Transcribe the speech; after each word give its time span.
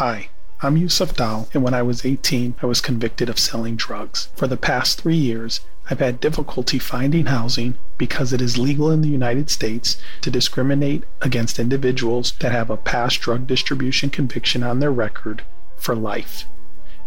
Hi, 0.00 0.30
I'm 0.62 0.78
Yusuf 0.78 1.14
Dal, 1.14 1.50
and 1.52 1.62
when 1.62 1.74
I 1.74 1.82
was 1.82 2.06
18, 2.06 2.54
I 2.62 2.64
was 2.64 2.80
convicted 2.80 3.28
of 3.28 3.38
selling 3.38 3.76
drugs. 3.76 4.30
For 4.34 4.46
the 4.46 4.56
past 4.56 4.98
three 4.98 5.14
years, 5.14 5.60
I've 5.90 5.98
had 5.98 6.20
difficulty 6.20 6.78
finding 6.78 7.26
housing 7.26 7.74
because 7.98 8.32
it 8.32 8.40
is 8.40 8.56
legal 8.56 8.90
in 8.90 9.02
the 9.02 9.10
United 9.10 9.50
States 9.50 9.98
to 10.22 10.30
discriminate 10.30 11.04
against 11.20 11.58
individuals 11.58 12.32
that 12.40 12.50
have 12.50 12.70
a 12.70 12.78
past 12.78 13.20
drug 13.20 13.46
distribution 13.46 14.08
conviction 14.08 14.62
on 14.62 14.80
their 14.80 14.90
record 14.90 15.42
for 15.76 15.94
life. 15.94 16.46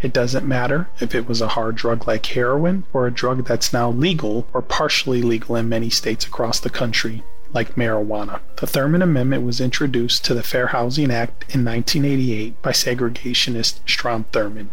It 0.04 0.14
doesn't 0.14 0.48
matter 0.48 0.88
if 1.00 1.16
it 1.16 1.28
was 1.28 1.42
a 1.42 1.56
hard 1.58 1.76
drug 1.76 2.08
like 2.08 2.28
heroin 2.28 2.84
or 2.94 3.08
a 3.08 3.12
drug 3.12 3.46
that's 3.46 3.74
now 3.74 3.90
legal 3.90 4.46
or 4.54 4.62
partially 4.62 5.24
legal 5.24 5.56
in 5.56 5.68
many 5.68 5.90
states 5.90 6.28
across 6.28 6.60
the 6.60 6.70
country, 6.70 7.24
like 7.54 7.76
marijuana. 7.76 8.40
The 8.58 8.66
Thurmond 8.66 9.04
Amendment 9.04 9.44
was 9.44 9.62
introduced 9.62 10.26
to 10.26 10.34
the 10.34 10.44
Fair 10.44 10.68
Housing 10.68 11.12
Act 11.12 11.44
in 11.54 11.64
1988 11.64 12.62
by 12.62 12.72
segregationist 12.72 13.88
Strom 13.88 14.26
Thurmond, 14.32 14.70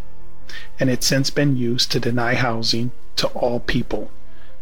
and 0.79 0.89
it's 0.89 1.05
since 1.05 1.29
been 1.29 1.55
used 1.55 1.91
to 1.91 1.99
deny 1.99 2.33
housing 2.33 2.91
to 3.17 3.27
all 3.27 3.59
people. 3.59 4.09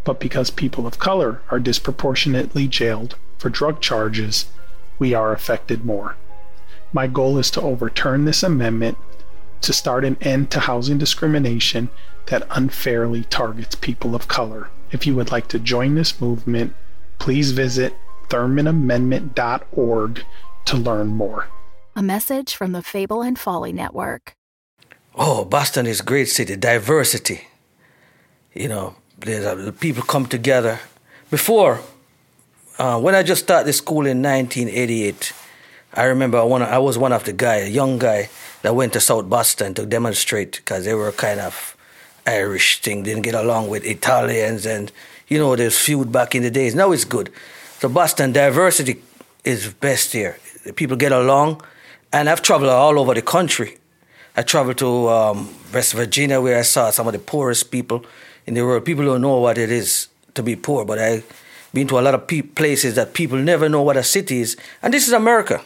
But 0.03 0.20
because 0.20 0.49
people 0.49 0.85
of 0.85 0.99
color 0.99 1.41
are 1.49 1.59
disproportionately 1.59 2.67
jailed 2.67 3.16
for 3.38 3.49
drug 3.49 3.80
charges, 3.80 4.47
we 4.97 5.13
are 5.13 5.31
affected 5.31 5.86
more. 5.86 6.16
My 6.91 7.08
goal 7.08 7.38
is 7.38 7.49
to 7.52 7.61
overturn 7.61 8.25
this 8.25 8.44
amendment 8.44 8.97
to 9.61 9.73
start 9.73 10.03
an 10.03 10.17
end 10.22 10.52
to 10.52 10.61
housing 10.61 10.97
discrimination 10.97 11.89
that 12.27 12.47
unfairly 12.52 13.23
targets 13.25 13.75
people 13.75 14.16
of 14.16 14.27
color. 14.27 14.70
If 14.91 15.05
you 15.05 15.16
would 15.16 15.31
like 15.31 15.47
to 15.49 15.59
join 15.59 15.95
this 15.95 16.20
movement, 16.20 16.73
please 17.20 17.52
visit 17.52 17.94
ThurmondAmendment.org 18.29 20.23
to 20.65 20.77
learn 20.77 21.07
more. 21.07 21.47
A 21.95 22.01
message 22.01 22.55
from 22.55 22.71
the 22.71 22.81
Fable 22.81 23.21
and 23.21 23.38
Folly 23.38 23.73
Network. 23.73 24.35
Oh, 25.15 25.43
Boston 25.43 25.85
is 25.85 25.99
a 25.99 26.03
great 26.03 26.29
city. 26.29 26.55
Diversity. 26.55 27.47
You 28.53 28.67
know, 28.67 28.95
there's 29.17 29.45
a, 29.45 29.71
people 29.71 30.03
come 30.03 30.25
together. 30.25 30.80
Before, 31.30 31.81
uh, 32.77 32.99
when 32.99 33.16
I 33.16 33.23
just 33.23 33.44
started 33.44 33.73
school 33.73 34.05
in 34.05 34.21
1988, 34.21 35.33
I 35.93 36.03
remember 36.05 36.45
one, 36.45 36.61
I 36.61 36.77
was 36.77 36.97
one 36.97 37.11
of 37.11 37.23
the 37.23 37.33
guy, 37.33 37.58
a 37.58 37.67
young 37.67 37.97
guy, 37.97 38.30
that 38.61 38.75
went 38.75 38.93
to 38.93 38.99
South 38.99 39.30
Boston 39.30 39.73
to 39.73 39.86
demonstrate 39.86 40.58
because 40.58 40.86
they 40.86 40.93
were 40.93 41.11
kind 41.11 41.39
of 41.39 41.75
Irish 42.25 42.81
thing, 42.81 43.03
didn't 43.03 43.23
get 43.23 43.36
along 43.36 43.69
with 43.69 43.86
Italians, 43.86 44.66
and 44.66 44.91
you 45.27 45.38
know, 45.38 45.55
there's 45.55 45.77
feud 45.77 46.11
back 46.11 46.36
in 46.36 46.43
the 46.43 46.52
days. 46.52 46.75
Now 46.75 46.91
it's 46.91 47.05
good. 47.05 47.31
So 47.80 47.88
Boston 47.88 48.33
diversity 48.33 49.02
is 49.45 49.73
best 49.73 50.11
here. 50.11 50.38
People 50.75 50.97
get 50.97 51.13
along, 51.13 51.61
and 52.11 52.30
I've 52.30 52.41
traveled 52.41 52.71
all 52.71 52.99
over 52.99 53.13
the 53.13 53.21
country. 53.21 53.77
I 54.36 54.41
traveled 54.41 54.77
to 54.80 55.08
um, 55.08 55.55
West 55.73 55.94
Virginia 55.94 56.41
where 56.41 56.59
I 56.59 56.63
saw 56.63 56.91
some 56.91 57.08
of 57.08 57.13
the 57.13 57.19
poorest 57.19 57.71
people 57.71 58.05
in 58.45 58.55
the 58.55 58.63
world. 58.63 58.83
People 58.83 59.05
don't 59.05 59.21
know 59.21 59.38
what 59.38 59.58
it 59.58 59.71
is 59.71 60.09
to 60.33 60.44
be 60.44 60.58
poor, 60.58 60.83
but 60.83 60.99
I've 60.99 61.23
been 61.73 61.88
to 61.88 61.99
a 61.99 62.02
lot 62.02 62.16
of 62.16 62.27
pe- 62.27 62.41
places 62.41 62.95
that 62.95 63.13
people 63.13 63.38
never 63.38 63.69
know 63.69 63.81
what 63.81 63.95
a 63.95 64.03
city 64.03 64.41
is, 64.41 64.58
and 64.81 64.93
this 64.93 65.08
is 65.08 65.14
America. 65.14 65.61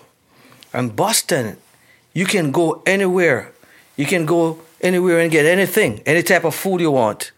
And 0.72 0.96
Boston 0.96 1.58
you 2.14 2.28
can 2.28 2.52
go 2.52 2.84
anywhere. 2.86 3.52
You 3.98 4.06
can 4.06 4.28
go 4.28 4.60
anywhere 4.82 5.20
and 5.20 5.32
get 5.32 5.48
anything, 5.48 6.04
any 6.06 6.22
type 6.22 6.44
of 6.44 6.54
food 6.54 6.80
you 6.80 6.92
want. 6.92 7.32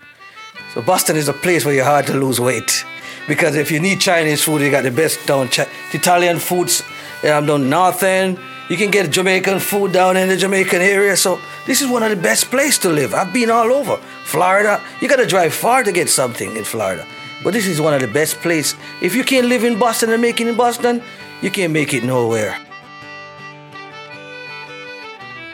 So 0.73 0.81
Boston 0.81 1.15
is 1.15 1.29
a 1.29 1.33
place 1.33 1.63
where 1.63 1.73
you're 1.73 1.85
hard 1.85 2.07
to 2.07 2.13
lose 2.13 2.41
weight. 2.41 2.83
Because 3.27 3.55
if 3.55 3.71
you 3.71 3.79
need 3.79 3.99
Chinese 3.99 4.43
food, 4.43 4.61
you 4.61 4.69
got 4.69 4.83
the 4.83 4.91
best 4.91 5.25
down 5.25 5.49
Ch- 5.49 5.67
Italian 5.93 6.39
foods 6.39 6.83
um, 7.23 7.45
down 7.45 7.69
north 7.69 8.03
end. 8.03 8.37
You 8.69 8.77
can 8.77 8.91
get 8.91 9.11
Jamaican 9.11 9.59
food 9.59 9.91
down 9.91 10.17
in 10.17 10.27
the 10.27 10.37
Jamaican 10.37 10.81
area. 10.81 11.15
So 11.15 11.39
this 11.65 11.81
is 11.81 11.89
one 11.89 12.03
of 12.03 12.09
the 12.09 12.15
best 12.15 12.45
places 12.45 12.79
to 12.79 12.89
live. 12.89 13.13
I've 13.13 13.33
been 13.33 13.49
all 13.49 13.71
over. 13.71 13.97
Florida, 14.25 14.81
you 15.01 15.07
got 15.07 15.17
to 15.17 15.27
drive 15.27 15.53
far 15.53 15.83
to 15.83 15.91
get 15.91 16.09
something 16.09 16.55
in 16.55 16.63
Florida. 16.63 17.05
But 17.43 17.53
this 17.53 17.67
is 17.67 17.79
one 17.79 17.93
of 17.93 18.01
the 18.01 18.07
best 18.07 18.37
places. 18.37 18.75
If 19.01 19.15
you 19.15 19.23
can't 19.23 19.47
live 19.47 19.63
in 19.63 19.77
Boston 19.77 20.11
and 20.11 20.21
make 20.21 20.41
it 20.41 20.47
in 20.47 20.55
Boston, 20.55 21.03
you 21.41 21.51
can't 21.51 21.73
make 21.73 21.93
it 21.93 22.03
nowhere. 22.03 22.57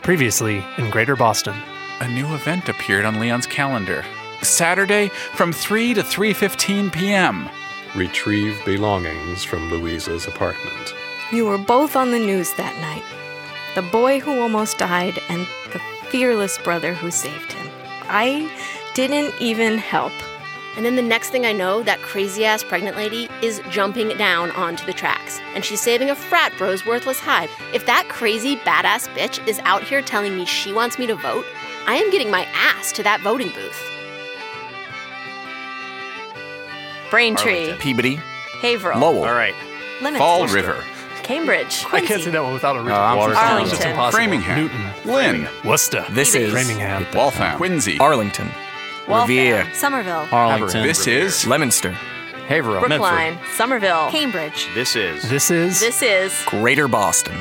Previously 0.03 0.63
in 0.77 0.89
Greater 0.89 1.15
Boston. 1.15 1.55
A 1.99 2.07
new 2.07 2.33
event 2.33 2.69
appeared 2.69 3.05
on 3.05 3.19
Leon's 3.19 3.45
calendar. 3.45 4.03
Saturday 4.41 5.09
from 5.33 5.51
3 5.53 5.93
to 5.95 6.01
3:15 6.01 6.91
p.m. 6.91 7.49
Retrieve 7.95 8.63
belongings 8.65 9.43
from 9.43 9.69
Louisa's 9.69 10.27
apartment. 10.27 10.95
You 11.31 11.45
were 11.45 11.57
both 11.57 11.95
on 11.95 12.11
the 12.11 12.19
news 12.19 12.53
that 12.53 12.79
night. 12.81 13.03
The 13.75 13.89
boy 13.89 14.19
who 14.19 14.41
almost 14.41 14.77
died 14.77 15.17
and 15.29 15.47
the 15.71 15.79
fearless 16.09 16.57
brother 16.57 16.93
who 16.93 17.11
saved 17.11 17.53
him. 17.53 17.69
I 18.03 18.51
didn't 18.93 19.33
even 19.39 19.77
help. 19.77 20.13
And 20.75 20.85
then 20.85 20.95
the 20.95 21.01
next 21.01 21.29
thing 21.29 21.45
I 21.45 21.51
know, 21.51 21.83
that 21.83 22.01
crazy 22.01 22.45
ass 22.45 22.63
pregnant 22.63 22.95
lady 22.95 23.29
is 23.41 23.61
jumping 23.69 24.17
down 24.17 24.51
onto 24.51 24.85
the 24.85 24.93
tracks. 24.93 25.41
And 25.53 25.65
she's 25.65 25.81
saving 25.81 26.09
a 26.09 26.15
frat 26.15 26.53
bro's 26.57 26.85
worthless 26.85 27.19
hide. 27.19 27.49
If 27.73 27.85
that 27.85 28.07
crazy 28.07 28.55
badass 28.57 29.07
bitch 29.15 29.45
is 29.47 29.59
out 29.59 29.83
here 29.83 30.01
telling 30.01 30.35
me 30.35 30.45
she 30.45 30.71
wants 30.71 30.97
me 30.97 31.07
to 31.07 31.15
vote, 31.15 31.45
I 31.87 31.95
am 31.95 32.09
getting 32.11 32.31
my 32.31 32.45
ass 32.53 32.91
to 32.93 33.03
that 33.03 33.21
voting 33.21 33.49
booth. 33.49 33.90
Braintree, 37.11 37.73
Peabody, 37.79 38.15
Haverhill, 38.61 38.99
Lowell, 38.99 39.25
All 39.25 39.33
right. 39.33 39.53
Leominster. 40.01 40.17
Fall 40.17 40.47
River, 40.47 40.83
Cambridge, 41.21 41.85
I 41.91 42.01
can't 42.01 42.21
say 42.23 42.31
that 42.31 42.41
one 42.43 42.53
without 42.53 42.75
a 42.75 42.79
Uh, 42.79 42.83
I'm 42.83 43.17
Richard. 43.19 43.37
from 43.37 43.61
It's 43.61 43.71
just 43.71 43.81
Arlington. 43.85 43.89
impossible. 43.91 44.11
Framingham, 44.17 44.57
Newton. 44.59 44.91
Lynn, 45.05 45.49
Worcester. 45.63 46.05
This 46.09 46.33
is 46.33 46.51
Framingham. 46.51 47.05
Waltham, 47.13 47.57
Quincy. 47.57 47.99
Arlington, 47.99 48.49
Revere, 49.07 49.67
Somerville, 49.73 50.27
Arlington. 50.31 50.83
This 50.83 51.05
is 51.05 51.45
Leominster, 51.45 51.91
Haverhill. 52.47 52.81
Brookline, 52.87 53.37
Somerville, 53.55 54.09
Cambridge. 54.09 54.67
This 54.73 54.95
is 54.95 55.29
This 55.29 55.51
is 55.51 55.79
This 55.79 56.01
is 56.01 56.33
Greater 56.47 56.87
Boston. 56.87 57.35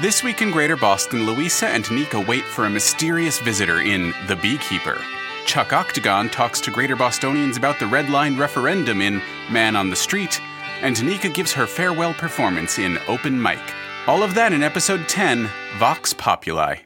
This 0.00 0.22
week 0.24 0.42
in 0.42 0.50
Greater 0.50 0.76
Boston, 0.76 1.24
Louisa 1.24 1.68
and 1.68 1.88
Nica 1.90 2.20
wait 2.20 2.44
for 2.44 2.66
a 2.66 2.70
mysterious 2.70 3.38
visitor 3.38 3.80
in 3.80 4.12
The 4.26 4.36
Beekeeper. 4.36 4.98
Chuck 5.44 5.72
Octagon 5.72 6.30
talks 6.30 6.60
to 6.62 6.70
Greater 6.70 6.96
Bostonians 6.96 7.56
about 7.56 7.78
the 7.78 7.86
Red 7.86 8.10
Line 8.10 8.36
referendum 8.36 9.00
in 9.00 9.22
Man 9.50 9.76
on 9.76 9.90
the 9.90 9.96
Street, 9.96 10.40
and 10.80 11.02
Nica 11.04 11.28
gives 11.28 11.52
her 11.52 11.66
farewell 11.66 12.14
performance 12.14 12.78
in 12.78 12.98
Open 13.08 13.40
Mic. 13.40 13.60
All 14.06 14.22
of 14.22 14.34
that 14.34 14.52
in 14.52 14.62
episode 14.62 15.08
10, 15.08 15.48
Vox 15.78 16.12
Populi. 16.12 16.76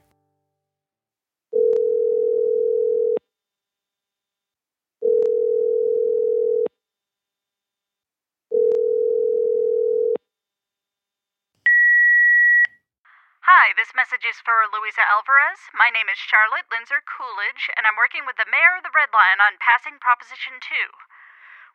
Hi, 13.69 13.77
this 13.77 13.93
message 13.93 14.25
is 14.25 14.41
for 14.41 14.65
Louisa 14.65 15.05
Alvarez. 15.05 15.69
My 15.77 15.93
name 15.93 16.09
is 16.09 16.17
Charlotte 16.17 16.65
Linzer 16.73 17.05
Coolidge, 17.05 17.69
and 17.77 17.85
I'm 17.85 18.01
working 18.01 18.25
with 18.25 18.41
the 18.41 18.49
mayor 18.49 18.81
of 18.81 18.81
the 18.81 18.97
Red 18.97 19.13
Line 19.13 19.45
on 19.45 19.61
passing 19.61 20.01
Proposition 20.01 20.57
2. 20.57 20.89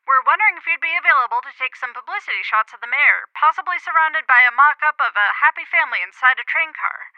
We're 0.10 0.26
wondering 0.26 0.58
if 0.58 0.66
you'd 0.66 0.82
be 0.82 0.98
available 0.98 1.46
to 1.46 1.54
take 1.54 1.78
some 1.78 1.94
publicity 1.94 2.42
shots 2.42 2.74
of 2.74 2.82
the 2.82 2.90
mayor, 2.90 3.30
possibly 3.38 3.78
surrounded 3.78 4.26
by 4.26 4.42
a 4.42 4.50
mock 4.50 4.82
up 4.82 4.98
of 4.98 5.14
a 5.14 5.38
happy 5.38 5.70
family 5.70 6.02
inside 6.02 6.42
a 6.42 6.50
train 6.50 6.74
car. 6.74 7.14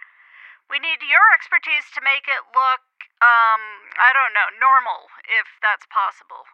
We 0.68 0.84
need 0.84 1.00
your 1.08 1.24
expertise 1.31 1.88
to 1.96 2.03
make 2.03 2.28
it 2.28 2.44
look, 2.52 2.84
um, 3.24 3.96
I 3.96 4.12
don't 4.12 4.35
know, 4.35 4.52
normal, 4.59 5.08
if 5.24 5.56
that's 5.64 5.88
possible. 5.88 6.52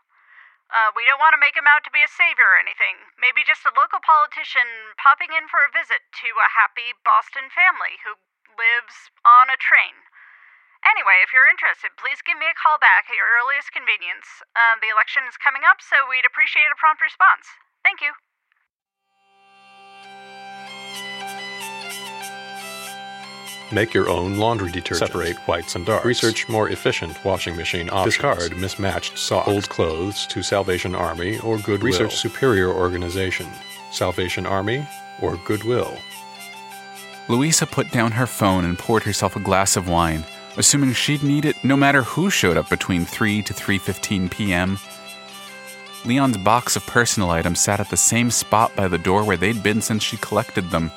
Uh, 0.72 0.96
we 0.96 1.04
don't 1.04 1.20
want 1.20 1.36
to 1.36 1.44
make 1.44 1.60
him 1.60 1.68
out 1.68 1.84
to 1.84 1.92
be 1.92 2.00
a 2.00 2.08
savior 2.08 2.48
or 2.48 2.56
anything. 2.56 3.12
Maybe 3.20 3.44
just 3.44 3.68
a 3.68 3.76
local 3.76 4.00
politician 4.00 4.96
popping 4.96 5.36
in 5.36 5.52
for 5.52 5.60
a 5.68 5.76
visit 5.76 6.08
to 6.24 6.30
a 6.40 6.56
happy 6.56 6.96
Boston 7.04 7.52
family 7.52 8.00
who 8.08 8.16
lives 8.56 9.12
on 9.28 9.52
a 9.52 9.60
train. 9.60 10.08
Anyway, 10.82 11.20
if 11.22 11.36
you're 11.36 11.52
interested, 11.52 11.94
please 12.00 12.24
give 12.24 12.40
me 12.40 12.48
a 12.48 12.58
call 12.58 12.80
back 12.82 13.12
at 13.12 13.20
your 13.20 13.30
earliest 13.38 13.76
convenience. 13.76 14.42
Uh, 14.56 14.80
the 14.80 14.90
election 14.90 15.28
is 15.28 15.38
coming 15.38 15.62
up, 15.68 15.84
so 15.84 16.08
we'd 16.08 16.26
appreciate 16.26 16.72
a 16.72 16.80
prompt 16.80 17.04
response. 17.04 17.46
Thank 17.84 18.02
you. 18.02 18.16
Make 23.72 23.94
your 23.94 24.10
own 24.10 24.38
laundry 24.38 24.72
detergent. 24.72 25.12
Separate 25.12 25.38
whites 25.48 25.76
and 25.76 25.86
darks. 25.86 26.06
Research 26.06 26.50
more 26.50 26.70
efficient 26.70 27.24
washing 27.24 27.56
machine 27.56 27.90
options. 27.90 28.16
Discard 28.16 28.58
mismatched 28.58 29.18
socks. 29.18 29.48
Old 29.48 29.70
clothes 29.70 30.28
to 30.28 30.44
Salvation 30.44 30.94
Army 30.94 31.40
or 31.40 31.58
Goodwill. 31.58 31.92
Research 31.92 32.16
superior 32.16 32.70
organization. 32.70 33.48
Salvation 33.92 34.46
Army 34.46 34.86
or 35.22 35.38
Goodwill. 35.38 35.98
Louisa 37.30 37.66
put 37.66 37.92
down 37.92 38.12
her 38.12 38.28
phone 38.28 38.66
and 38.66 38.78
poured 38.78 39.04
herself 39.04 39.36
a 39.36 39.40
glass 39.40 39.78
of 39.78 39.88
wine, 39.88 40.26
assuming 40.58 40.92
she'd 40.94 41.24
need 41.24 41.46
it 41.46 41.56
no 41.64 41.78
matter 41.78 42.04
who 42.04 42.30
showed 42.30 42.58
up 42.58 42.70
between 42.70 43.06
3 43.06 43.42
to 43.44 43.54
3:15 43.54 44.30
p.m. 44.30 44.78
Leon's 46.04 46.38
box 46.38 46.76
of 46.76 46.86
personal 46.88 47.30
items 47.30 47.62
sat 47.62 47.80
at 47.80 47.90
the 47.90 47.98
same 47.98 48.32
spot 48.32 48.76
by 48.76 48.88
the 48.88 48.98
door 48.98 49.24
where 49.24 49.38
they'd 49.38 49.64
been 49.64 49.82
since 49.82 50.04
she 50.04 50.18
collected 50.18 50.70
them. 50.72 50.92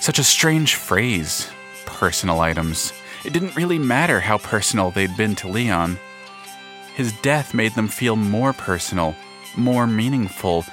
Such 0.00 0.18
a 0.18 0.24
strange 0.24 0.74
phrase 0.74 1.50
personal 1.84 2.40
items. 2.40 2.92
It 3.24 3.32
didn't 3.32 3.56
really 3.56 3.78
matter 3.78 4.20
how 4.20 4.38
personal 4.38 4.90
they'd 4.90 5.16
been 5.16 5.34
to 5.36 5.48
Leon. 5.48 5.98
His 6.94 7.12
death 7.20 7.54
made 7.54 7.74
them 7.74 7.88
feel 7.88 8.14
more 8.16 8.52
personal, 8.52 9.16
more 9.56 9.86
meaningful. 9.86 10.64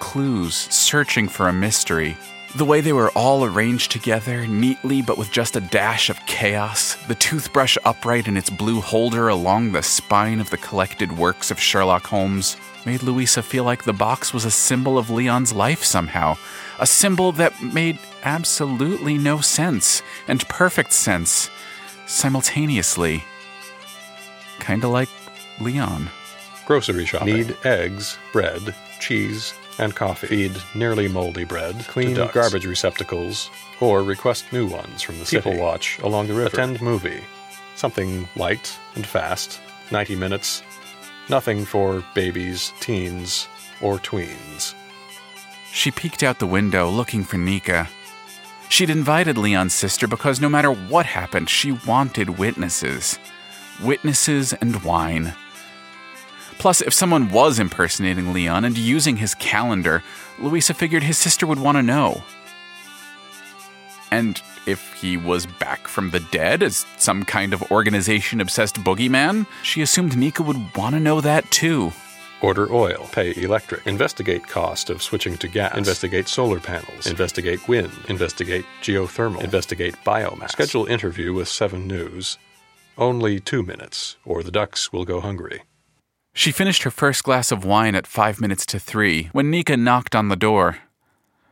Clues 0.00 0.54
searching 0.54 1.28
for 1.28 1.48
a 1.48 1.52
mystery. 1.52 2.16
The 2.56 2.64
way 2.64 2.80
they 2.80 2.94
were 2.94 3.10
all 3.10 3.44
arranged 3.44 3.90
together, 3.90 4.46
neatly 4.46 5.02
but 5.02 5.18
with 5.18 5.30
just 5.30 5.54
a 5.54 5.60
dash 5.60 6.08
of 6.08 6.24
chaos, 6.26 6.94
the 7.06 7.14
toothbrush 7.14 7.76
upright 7.84 8.26
in 8.26 8.36
its 8.36 8.48
blue 8.48 8.80
holder 8.80 9.28
along 9.28 9.72
the 9.72 9.82
spine 9.82 10.40
of 10.40 10.48
the 10.50 10.56
collected 10.56 11.16
works 11.16 11.50
of 11.50 11.60
Sherlock 11.60 12.06
Holmes, 12.06 12.56
made 12.86 13.02
Louisa 13.02 13.42
feel 13.42 13.64
like 13.64 13.84
the 13.84 13.92
box 13.92 14.32
was 14.32 14.46
a 14.46 14.50
symbol 14.50 14.96
of 14.96 15.10
Leon's 15.10 15.52
life 15.52 15.84
somehow. 15.84 16.36
A 16.80 16.86
symbol 16.86 17.32
that 17.32 17.62
made 17.62 17.98
absolutely 18.22 19.18
no 19.18 19.40
sense 19.40 20.02
and 20.26 20.46
perfect 20.48 20.92
sense 20.92 21.50
simultaneously. 22.06 23.24
Kinda 24.60 24.88
like 24.88 25.08
Leon. 25.60 26.10
Grocery 26.66 27.06
shopping. 27.06 27.34
Need 27.34 27.56
eggs, 27.64 28.18
bread, 28.32 28.74
cheese, 29.00 29.54
and 29.78 29.94
coffee. 29.94 30.26
Feed 30.26 30.52
nearly 30.74 31.08
moldy 31.08 31.44
bread. 31.44 31.84
Clean 31.88 32.14
garbage 32.32 32.66
receptacles, 32.66 33.50
or 33.80 34.02
request 34.02 34.52
new 34.52 34.66
ones 34.66 35.02
from 35.02 35.18
the 35.18 35.24
city. 35.24 35.42
People 35.42 35.62
watch 35.62 35.98
along 36.00 36.26
the 36.26 36.34
river. 36.34 36.48
Attend 36.48 36.82
movie. 36.82 37.22
Something 37.76 38.28
light 38.36 38.76
and 38.96 39.06
fast. 39.06 39.60
90 39.90 40.16
minutes. 40.16 40.62
Nothing 41.28 41.64
for 41.64 42.04
babies, 42.14 42.72
teens, 42.80 43.48
or 43.80 43.98
tweens. 43.98 44.74
She 45.72 45.90
peeked 45.90 46.22
out 46.22 46.38
the 46.38 46.46
window 46.46 46.90
looking 46.90 47.22
for 47.22 47.36
Nica. 47.38 47.88
She'd 48.68 48.90
invited 48.90 49.38
Leon's 49.38 49.74
sister 49.74 50.06
because 50.06 50.40
no 50.40 50.48
matter 50.48 50.70
what 50.70 51.06
happened, 51.06 51.48
she 51.48 51.72
wanted 51.72 52.38
witnesses. 52.38 53.18
Witnesses 53.82 54.52
and 54.52 54.82
wine. 54.84 55.34
Plus, 56.58 56.80
if 56.80 56.92
someone 56.92 57.30
was 57.30 57.58
impersonating 57.58 58.32
Leon 58.32 58.64
and 58.64 58.76
using 58.76 59.16
his 59.16 59.34
calendar, 59.34 60.02
Louisa 60.38 60.74
figured 60.74 61.04
his 61.04 61.16
sister 61.16 61.46
would 61.46 61.60
want 61.60 61.76
to 61.76 61.82
know. 61.82 62.22
And 64.10 64.40
if 64.66 64.92
he 64.94 65.16
was 65.16 65.46
back 65.46 65.86
from 65.86 66.10
the 66.10 66.20
dead 66.20 66.62
as 66.62 66.84
some 66.96 67.24
kind 67.24 67.54
of 67.54 67.70
organization 67.70 68.40
obsessed 68.40 68.76
boogeyman, 68.76 69.46
she 69.62 69.82
assumed 69.82 70.16
Nica 70.16 70.42
would 70.42 70.76
want 70.76 70.94
to 70.94 71.00
know 71.00 71.20
that 71.20 71.50
too. 71.50 71.92
Order 72.40 72.72
oil, 72.72 73.08
pay 73.10 73.34
electric, 73.34 73.84
investigate 73.86 74.46
cost 74.46 74.90
of 74.90 75.02
switching 75.02 75.36
to 75.38 75.48
gas, 75.48 75.76
investigate 75.76 76.28
solar 76.28 76.60
panels, 76.60 77.08
investigate 77.08 77.66
wind, 77.66 77.90
investigate 78.08 78.64
geothermal, 78.80 79.42
investigate 79.42 79.96
biomass, 80.06 80.52
schedule 80.52 80.86
interview 80.86 81.32
with 81.32 81.48
7 81.48 81.86
News. 81.88 82.38
Only 82.96 83.40
two 83.40 83.64
minutes, 83.64 84.16
or 84.24 84.44
the 84.44 84.52
ducks 84.52 84.92
will 84.92 85.04
go 85.04 85.20
hungry. 85.20 85.62
She 86.32 86.52
finished 86.52 86.84
her 86.84 86.92
first 86.92 87.24
glass 87.24 87.50
of 87.50 87.64
wine 87.64 87.96
at 87.96 88.06
five 88.06 88.40
minutes 88.40 88.64
to 88.66 88.78
three 88.78 89.30
when 89.32 89.50
Nica 89.50 89.76
knocked 89.76 90.14
on 90.14 90.28
the 90.28 90.36
door. 90.36 90.78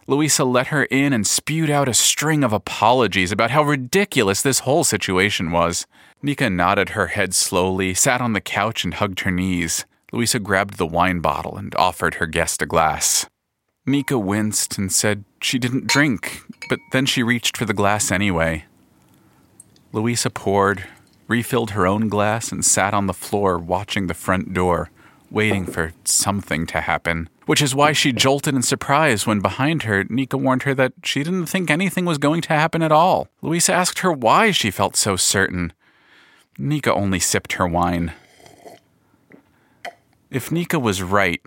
Louisa 0.06 0.44
let 0.44 0.68
her 0.68 0.84
in 0.84 1.12
and 1.12 1.26
spewed 1.26 1.68
out 1.68 1.88
a 1.88 1.94
string 1.94 2.44
of 2.44 2.52
apologies 2.52 3.32
about 3.32 3.50
how 3.50 3.64
ridiculous 3.64 4.40
this 4.40 4.60
whole 4.60 4.84
situation 4.84 5.50
was. 5.50 5.84
Nica 6.22 6.48
nodded 6.48 6.90
her 6.90 7.08
head 7.08 7.34
slowly, 7.34 7.92
sat 7.92 8.20
on 8.20 8.32
the 8.32 8.40
couch, 8.40 8.84
and 8.84 8.94
hugged 8.94 9.20
her 9.20 9.32
knees. 9.32 9.84
Louisa 10.12 10.38
grabbed 10.38 10.78
the 10.78 10.86
wine 10.86 11.20
bottle 11.20 11.56
and 11.56 11.74
offered 11.74 12.14
her 12.14 12.26
guest 12.26 12.62
a 12.62 12.66
glass. 12.66 13.26
Nica 13.84 14.18
winced 14.18 14.78
and 14.78 14.92
said 14.92 15.24
she 15.40 15.58
didn't 15.58 15.86
drink, 15.86 16.42
but 16.68 16.78
then 16.92 17.06
she 17.06 17.22
reached 17.22 17.56
for 17.56 17.64
the 17.64 17.74
glass 17.74 18.10
anyway. 18.10 18.64
Louisa 19.92 20.30
poured, 20.30 20.84
refilled 21.28 21.70
her 21.70 21.86
own 21.86 22.08
glass, 22.08 22.52
and 22.52 22.64
sat 22.64 22.94
on 22.94 23.06
the 23.06 23.12
floor 23.12 23.58
watching 23.58 24.06
the 24.06 24.14
front 24.14 24.52
door, 24.52 24.90
waiting 25.30 25.66
for 25.66 25.92
something 26.04 26.66
to 26.66 26.80
happen. 26.80 27.28
Which 27.46 27.62
is 27.62 27.74
why 27.74 27.92
she 27.92 28.12
jolted 28.12 28.54
in 28.54 28.62
surprise 28.62 29.26
when 29.26 29.40
behind 29.40 29.84
her, 29.84 30.04
Nica 30.08 30.36
warned 30.36 30.64
her 30.64 30.74
that 30.74 30.92
she 31.04 31.22
didn't 31.22 31.46
think 31.46 31.70
anything 31.70 32.04
was 32.04 32.18
going 32.18 32.42
to 32.42 32.52
happen 32.52 32.82
at 32.82 32.92
all. 32.92 33.28
Louisa 33.42 33.72
asked 33.72 34.00
her 34.00 34.12
why 34.12 34.50
she 34.50 34.70
felt 34.70 34.96
so 34.96 35.16
certain. 35.16 35.72
Nica 36.58 36.92
only 36.92 37.20
sipped 37.20 37.54
her 37.54 37.66
wine. 37.66 38.12
If 40.30 40.50
Nica 40.50 40.78
was 40.78 41.02
right, 41.02 41.40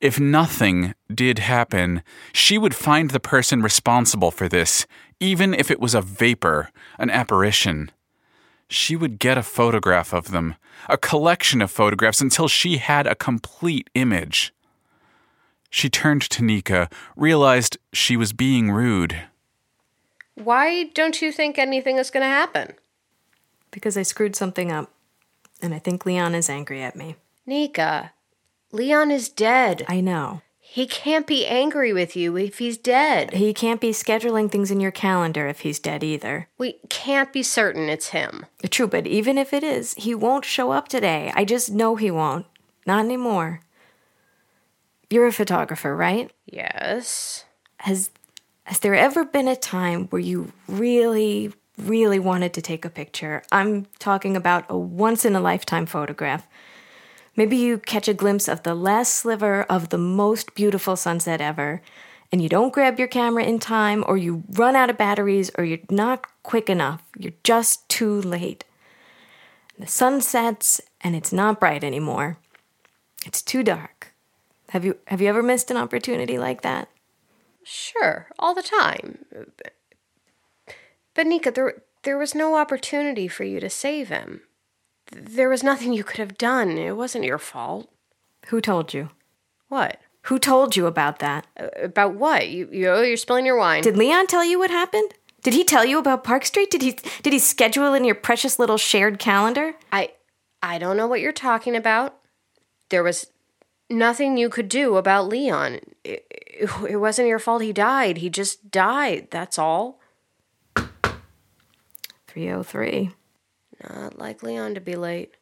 if 0.00 0.18
nothing 0.18 0.94
did 1.12 1.38
happen, 1.38 2.02
she 2.32 2.58
would 2.58 2.74
find 2.74 3.10
the 3.10 3.20
person 3.20 3.62
responsible 3.62 4.30
for 4.30 4.48
this, 4.48 4.86
even 5.20 5.54
if 5.54 5.70
it 5.70 5.80
was 5.80 5.94
a 5.94 6.02
vapor, 6.02 6.70
an 6.98 7.08
apparition. 7.08 7.90
She 8.68 8.96
would 8.96 9.18
get 9.18 9.38
a 9.38 9.42
photograph 9.42 10.12
of 10.12 10.32
them, 10.32 10.56
a 10.88 10.98
collection 10.98 11.62
of 11.62 11.70
photographs 11.70 12.20
until 12.20 12.48
she 12.48 12.78
had 12.78 13.06
a 13.06 13.14
complete 13.14 13.88
image. 13.94 14.52
She 15.70 15.88
turned 15.88 16.22
to 16.22 16.42
Nica, 16.42 16.88
realized 17.16 17.78
she 17.92 18.16
was 18.16 18.32
being 18.32 18.70
rude. 18.70 19.22
Why 20.34 20.84
don't 20.94 21.22
you 21.22 21.32
think 21.32 21.58
anything 21.58 21.96
is 21.96 22.10
going 22.10 22.22
to 22.22 22.28
happen? 22.28 22.74
Because 23.70 23.96
I 23.96 24.02
screwed 24.02 24.36
something 24.36 24.72
up, 24.72 24.90
and 25.62 25.72
I 25.72 25.78
think 25.78 26.04
Leon 26.04 26.34
is 26.34 26.50
angry 26.50 26.82
at 26.82 26.96
me. 26.96 27.16
Nica, 27.46 28.12
Leon 28.72 29.10
is 29.10 29.28
dead. 29.28 29.84
I 29.88 30.00
know. 30.00 30.42
He 30.68 30.86
can't 30.86 31.26
be 31.26 31.46
angry 31.46 31.92
with 31.92 32.16
you 32.16 32.36
if 32.36 32.58
he's 32.58 32.76
dead. 32.76 33.32
He 33.32 33.54
can't 33.54 33.80
be 33.80 33.92
scheduling 33.92 34.50
things 34.50 34.70
in 34.70 34.80
your 34.80 34.90
calendar 34.90 35.46
if 35.46 35.60
he's 35.60 35.78
dead 35.78 36.02
either. 36.02 36.48
We 36.58 36.80
can't 36.90 37.32
be 37.32 37.42
certain 37.42 37.88
it's 37.88 38.08
him. 38.08 38.44
True, 38.68 38.88
but 38.88 39.06
even 39.06 39.38
if 39.38 39.52
it 39.52 39.62
is, 39.62 39.94
he 39.94 40.14
won't 40.14 40.44
show 40.44 40.72
up 40.72 40.88
today. 40.88 41.32
I 41.34 41.44
just 41.44 41.70
know 41.70 41.96
he 41.96 42.10
won't. 42.10 42.46
Not 42.84 43.04
anymore. 43.04 43.60
You're 45.08 45.28
a 45.28 45.32
photographer, 45.32 45.96
right? 45.96 46.32
Yes. 46.46 47.44
Has 47.78 48.10
has 48.64 48.80
there 48.80 48.96
ever 48.96 49.24
been 49.24 49.46
a 49.46 49.56
time 49.56 50.08
where 50.08 50.20
you 50.20 50.52
really 50.68 51.52
really 51.78 52.18
wanted 52.18 52.52
to 52.54 52.60
take 52.60 52.84
a 52.84 52.90
picture? 52.90 53.42
I'm 53.52 53.86
talking 53.98 54.36
about 54.36 54.64
a 54.68 54.76
once 54.76 55.24
in 55.24 55.36
a 55.36 55.40
lifetime 55.40 55.86
photograph. 55.86 56.46
Maybe 57.36 57.56
you 57.56 57.78
catch 57.78 58.08
a 58.08 58.14
glimpse 58.14 58.48
of 58.48 58.62
the 58.62 58.74
last 58.74 59.14
sliver 59.14 59.64
of 59.64 59.90
the 59.90 59.98
most 59.98 60.54
beautiful 60.54 60.96
sunset 60.96 61.40
ever, 61.40 61.82
and 62.32 62.42
you 62.42 62.48
don't 62.48 62.72
grab 62.72 62.98
your 62.98 63.08
camera 63.08 63.44
in 63.44 63.58
time, 63.58 64.02
or 64.06 64.16
you 64.16 64.44
run 64.50 64.74
out 64.74 64.90
of 64.90 64.96
batteries, 64.96 65.50
or 65.56 65.64
you're 65.64 65.78
not 65.90 66.26
quick 66.42 66.70
enough. 66.70 67.02
You're 67.18 67.32
just 67.44 67.88
too 67.88 68.20
late. 68.22 68.64
The 69.78 69.86
sun 69.86 70.22
sets, 70.22 70.80
and 71.02 71.14
it's 71.14 71.32
not 71.32 71.60
bright 71.60 71.84
anymore. 71.84 72.38
It's 73.26 73.42
too 73.42 73.62
dark. 73.62 74.14
Have 74.70 74.84
you 74.84 74.96
have 75.06 75.20
you 75.20 75.28
ever 75.28 75.42
missed 75.42 75.70
an 75.70 75.76
opportunity 75.76 76.38
like 76.38 76.62
that? 76.62 76.88
Sure, 77.62 78.28
all 78.38 78.54
the 78.54 78.62
time. 78.62 79.24
But 81.14 81.26
Nica, 81.26 81.50
there 81.50 81.82
there 82.02 82.18
was 82.18 82.34
no 82.34 82.56
opportunity 82.56 83.28
for 83.28 83.44
you 83.44 83.60
to 83.60 83.68
save 83.68 84.08
him. 84.08 84.42
There 85.12 85.48
was 85.48 85.62
nothing 85.62 85.92
you 85.92 86.04
could 86.04 86.18
have 86.18 86.38
done. 86.38 86.78
It 86.78 86.96
wasn't 86.96 87.24
your 87.24 87.38
fault. 87.38 87.90
Who 88.46 88.60
told 88.60 88.92
you? 88.92 89.10
What? 89.68 90.00
Who 90.22 90.38
told 90.38 90.76
you 90.76 90.86
about 90.86 91.20
that? 91.20 91.46
Uh, 91.58 91.68
about 91.82 92.14
what? 92.14 92.48
You 92.48 92.68
you 92.72 92.94
you're 93.02 93.16
spilling 93.16 93.46
your 93.46 93.58
wine. 93.58 93.82
Did 93.82 93.96
Leon 93.96 94.26
tell 94.26 94.44
you 94.44 94.58
what 94.58 94.70
happened? 94.70 95.12
Did 95.42 95.54
he 95.54 95.62
tell 95.62 95.84
you 95.84 95.98
about 95.98 96.24
Park 96.24 96.44
Street? 96.44 96.70
Did 96.70 96.82
he 96.82 96.98
did 97.22 97.32
he 97.32 97.38
schedule 97.38 97.94
in 97.94 98.04
your 98.04 98.16
precious 98.16 98.58
little 98.58 98.78
shared 98.78 99.18
calendar? 99.20 99.74
I 99.92 100.10
I 100.62 100.78
don't 100.78 100.96
know 100.96 101.06
what 101.06 101.20
you're 101.20 101.32
talking 101.32 101.76
about. 101.76 102.16
There 102.88 103.04
was 103.04 103.28
nothing 103.88 104.36
you 104.36 104.48
could 104.48 104.68
do 104.68 104.96
about 104.96 105.28
Leon. 105.28 105.80
It, 106.02 106.26
it, 106.30 106.70
it 106.90 106.96
wasn't 106.96 107.28
your 107.28 107.38
fault 107.38 107.62
he 107.62 107.72
died. 107.72 108.18
He 108.18 108.28
just 108.28 108.70
died. 108.70 109.28
That's 109.30 109.58
all. 109.58 110.00
303. 112.26 113.12
Not 113.88 114.18
like 114.18 114.42
Leon 114.42 114.74
to 114.74 114.80
be 114.80 114.96
late. 114.96 115.34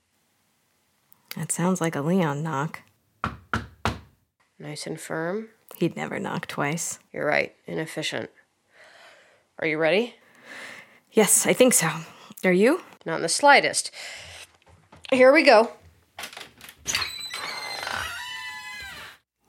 That 1.37 1.51
sounds 1.51 1.81
like 1.81 1.97
a 1.97 2.01
Leon 2.01 2.43
knock. 2.43 2.83
Nice 4.59 4.87
and 4.87 5.01
firm. 5.01 5.49
He'd 5.79 5.97
never 5.97 6.19
knock 6.19 6.47
twice. 6.47 6.99
You're 7.13 7.27
right. 7.27 7.55
Inefficient. 7.67 8.31
Are 9.59 9.67
you 9.67 9.79
ready? 9.79 10.15
Yes, 11.13 11.47
I 11.47 11.53
think 11.53 11.75
so. 11.75 11.89
Are 12.45 12.53
you? 12.53 12.83
Not 13.05 13.17
in 13.17 13.23
the 13.23 13.29
slightest. 13.29 13.91
Here 15.11 15.33
we 15.33 15.43
go. 15.43 15.73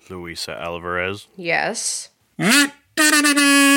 Louisa 0.10 0.60
Alvarez. 0.60 1.28
Yes. 1.36 2.10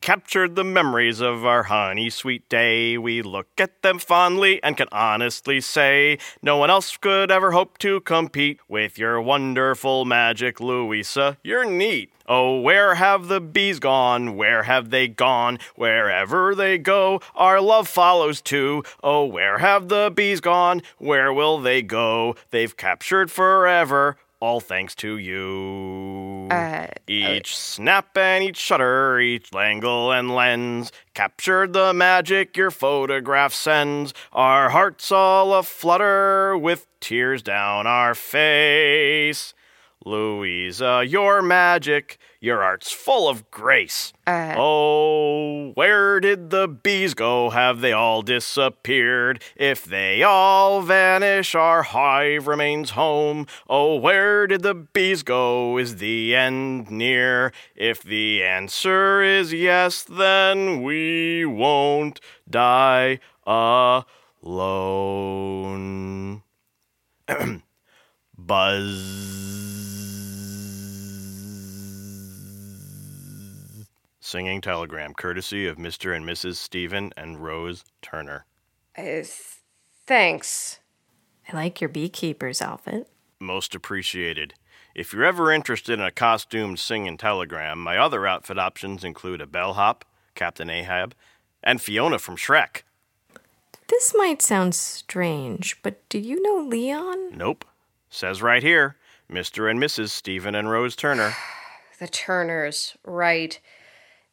Captured 0.00 0.56
the 0.56 0.64
memories 0.64 1.20
of 1.20 1.44
our 1.44 1.64
honey 1.64 2.10
sweet 2.10 2.48
day. 2.48 2.96
We 2.96 3.22
look 3.22 3.48
at 3.58 3.82
them 3.82 3.98
fondly 3.98 4.62
and 4.62 4.76
can 4.76 4.88
honestly 4.90 5.60
say 5.60 6.18
no 6.42 6.56
one 6.56 6.70
else 6.70 6.96
could 6.96 7.30
ever 7.30 7.52
hope 7.52 7.78
to 7.78 8.00
compete 8.00 8.60
with 8.68 8.98
your 8.98 9.20
wonderful 9.20 10.04
magic, 10.04 10.60
Louisa. 10.60 11.36
You're 11.42 11.64
neat. 11.64 12.12
Oh, 12.26 12.60
where 12.60 12.94
have 12.94 13.28
the 13.28 13.40
bees 13.40 13.78
gone? 13.78 14.36
Where 14.36 14.64
have 14.64 14.90
they 14.90 15.08
gone? 15.08 15.58
Wherever 15.76 16.54
they 16.54 16.76
go, 16.78 17.20
our 17.34 17.60
love 17.60 17.88
follows 17.88 18.40
too. 18.40 18.84
Oh, 19.02 19.24
where 19.24 19.58
have 19.58 19.88
the 19.88 20.12
bees 20.14 20.40
gone? 20.40 20.82
Where 20.98 21.32
will 21.32 21.58
they 21.58 21.82
go? 21.82 22.36
They've 22.50 22.76
captured 22.76 23.30
forever. 23.30 24.16
All 24.40 24.60
thanks 24.60 24.94
to 24.96 25.16
you. 25.16 26.17
Uh, 26.50 26.86
each 27.06 27.56
snap 27.56 28.16
and 28.16 28.44
each 28.44 28.56
shutter, 28.56 29.20
each 29.20 29.54
angle 29.54 30.12
and 30.12 30.34
lens 30.34 30.92
captured 31.14 31.72
the 31.72 31.92
magic 31.92 32.56
your 32.56 32.70
photograph 32.70 33.52
sends. 33.52 34.14
Our 34.32 34.70
hearts 34.70 35.10
all 35.12 35.54
aflutter 35.54 36.56
with 36.56 36.86
tears 37.00 37.42
down 37.42 37.86
our 37.86 38.14
face. 38.14 39.54
Louisa, 40.08 41.04
your 41.06 41.42
magic, 41.42 42.18
your 42.40 42.62
art's 42.62 42.90
full 42.90 43.28
of 43.28 43.50
grace. 43.50 44.14
Uh, 44.26 44.54
oh, 44.56 45.72
where 45.72 46.18
did 46.18 46.48
the 46.48 46.66
bees 46.66 47.12
go? 47.12 47.50
Have 47.50 47.80
they 47.80 47.92
all 47.92 48.22
disappeared? 48.22 49.42
If 49.54 49.84
they 49.84 50.22
all 50.22 50.80
vanish, 50.80 51.54
our 51.54 51.82
hive 51.82 52.46
remains 52.46 52.90
home. 52.90 53.46
Oh, 53.68 53.96
where 53.96 54.46
did 54.46 54.62
the 54.62 54.74
bees 54.74 55.22
go? 55.22 55.76
Is 55.76 55.96
the 55.96 56.34
end 56.34 56.90
near? 56.90 57.52
If 57.76 58.02
the 58.02 58.42
answer 58.42 59.22
is 59.22 59.52
yes, 59.52 60.02
then 60.04 60.82
we 60.82 61.44
won't 61.44 62.18
die 62.48 63.20
alone. 63.46 64.02
Buzz. 68.38 69.97
Singing 74.28 74.60
telegram, 74.60 75.14
courtesy 75.14 75.66
of 75.66 75.78
Mr. 75.78 76.14
and 76.14 76.22
Mrs. 76.22 76.56
Stephen 76.56 77.14
and 77.16 77.42
Rose 77.42 77.82
Turner. 78.02 78.44
Uh, 78.94 79.22
thanks. 80.06 80.80
I 81.50 81.56
like 81.56 81.80
your 81.80 81.88
beekeeper's 81.88 82.60
outfit. 82.60 83.08
Most 83.40 83.74
appreciated. 83.74 84.52
If 84.94 85.14
you're 85.14 85.24
ever 85.24 85.50
interested 85.50 85.94
in 85.94 86.04
a 86.04 86.10
costumed 86.10 86.78
singing 86.78 87.16
telegram, 87.16 87.78
my 87.78 87.96
other 87.96 88.26
outfit 88.26 88.58
options 88.58 89.02
include 89.02 89.40
a 89.40 89.46
bellhop, 89.46 90.04
Captain 90.34 90.68
Ahab, 90.68 91.14
and 91.62 91.80
Fiona 91.80 92.18
from 92.18 92.36
Shrek. 92.36 92.82
This 93.86 94.12
might 94.14 94.42
sound 94.42 94.74
strange, 94.74 95.80
but 95.82 96.06
do 96.10 96.18
you 96.18 96.42
know 96.42 96.68
Leon? 96.68 97.34
Nope. 97.34 97.64
Says 98.10 98.42
right 98.42 98.62
here 98.62 98.96
Mr. 99.32 99.70
and 99.70 99.80
Mrs. 99.80 100.10
Stephen 100.10 100.54
and 100.54 100.70
Rose 100.70 100.96
Turner. 100.96 101.32
The 101.98 102.06
Turners, 102.06 102.96
right. 103.04 103.58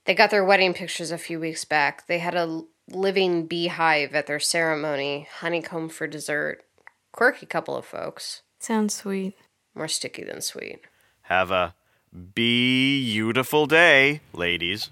They 0.05 0.13
got 0.13 0.29
their 0.29 0.45
wedding 0.45 0.75
pictures 0.75 1.09
a 1.09 1.17
few 1.17 1.39
weeks 1.39 1.65
back. 1.65 2.05
They 2.05 2.19
had 2.19 2.35
a 2.35 2.63
living 2.87 3.47
beehive 3.47 4.13
at 4.13 4.27
their 4.27 4.39
ceremony, 4.39 5.27
honeycomb 5.39 5.89
for 5.89 6.05
dessert. 6.05 6.63
Quirky 7.11 7.47
couple 7.47 7.75
of 7.75 7.85
folks. 7.85 8.43
Sounds 8.59 8.93
sweet. 8.93 9.35
More 9.73 9.87
sticky 9.87 10.23
than 10.23 10.41
sweet. 10.41 10.79
Have 11.23 11.49
a 11.49 11.73
beautiful 12.35 13.65
day, 13.65 14.21
ladies. 14.31 14.91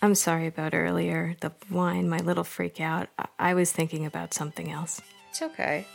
I'm 0.00 0.14
sorry 0.14 0.46
about 0.46 0.74
earlier. 0.74 1.36
The 1.40 1.50
wine, 1.68 2.08
my 2.08 2.18
little 2.18 2.44
freak 2.44 2.80
out. 2.80 3.08
I, 3.18 3.26
I 3.38 3.54
was 3.54 3.72
thinking 3.72 4.06
about 4.06 4.32
something 4.32 4.70
else. 4.70 5.00
It's 5.30 5.42
okay. 5.42 5.88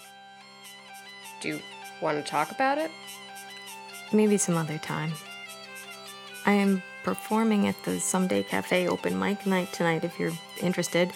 Do 1.40 1.48
you 1.48 1.60
want 2.02 2.18
to 2.18 2.30
talk 2.30 2.52
about 2.52 2.78
it? 2.78 2.92
Maybe 4.14 4.38
some 4.38 4.58
other 4.58 4.78
time. 4.78 5.14
I 6.46 6.54
am 6.54 6.84
performing 7.04 7.68
at 7.68 7.82
the 7.84 8.00
Someday 8.00 8.44
Cafe 8.44 8.88
open 8.88 9.18
mic 9.18 9.46
night 9.46 9.72
tonight 9.74 10.04
if 10.04 10.20
you're 10.20 10.34
interested. 10.62 11.12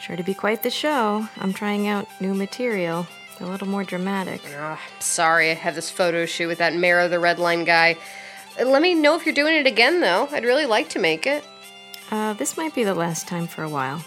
Sure 0.00 0.16
to 0.16 0.22
be 0.22 0.34
quite 0.34 0.62
the 0.62 0.70
show. 0.70 1.28
I'm 1.38 1.52
trying 1.52 1.86
out 1.88 2.08
new 2.20 2.34
material, 2.34 3.06
a 3.40 3.46
little 3.46 3.68
more 3.68 3.84
dramatic. 3.84 4.40
Oh, 4.56 4.78
sorry, 4.98 5.50
I 5.50 5.54
have 5.54 5.74
this 5.74 5.90
photo 5.90 6.26
shoot 6.26 6.48
with 6.48 6.58
that 6.58 6.74
mayor 6.74 7.06
the 7.08 7.20
Red 7.20 7.38
Line 7.38 7.64
guy. 7.64 7.96
Let 8.62 8.82
me 8.82 8.94
know 8.94 9.16
if 9.16 9.24
you're 9.24 9.34
doing 9.34 9.54
it 9.54 9.66
again, 9.66 10.00
though. 10.00 10.28
I'd 10.30 10.44
really 10.44 10.66
like 10.66 10.88
to 10.90 10.98
make 10.98 11.26
it. 11.26 11.44
Uh, 12.10 12.34
this 12.34 12.56
might 12.56 12.74
be 12.74 12.84
the 12.84 12.94
last 12.94 13.26
time 13.28 13.46
for 13.46 13.62
a 13.62 13.68
while. 13.68 14.04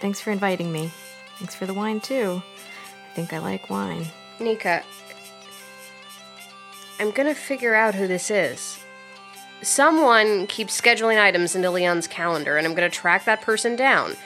Thanks 0.00 0.20
for 0.20 0.30
inviting 0.30 0.72
me. 0.72 0.90
Thanks 1.38 1.54
for 1.54 1.66
the 1.66 1.74
wine, 1.74 2.00
too. 2.00 2.42
I 3.10 3.14
think 3.14 3.32
I 3.32 3.38
like 3.38 3.70
wine. 3.70 4.06
Nica, 4.38 4.82
I'm 7.00 7.12
gonna 7.12 7.34
figure 7.34 7.74
out 7.74 7.94
who 7.94 8.06
this 8.06 8.30
is. 8.30 8.78
Someone 9.62 10.46
keeps 10.46 10.78
scheduling 10.78 11.18
items 11.18 11.56
into 11.56 11.70
Leon's 11.70 12.06
calendar, 12.06 12.58
and 12.58 12.66
I'm 12.66 12.74
gonna 12.74 12.90
track 12.90 13.24
that 13.24 13.40
person 13.40 13.74
down. 13.74 14.16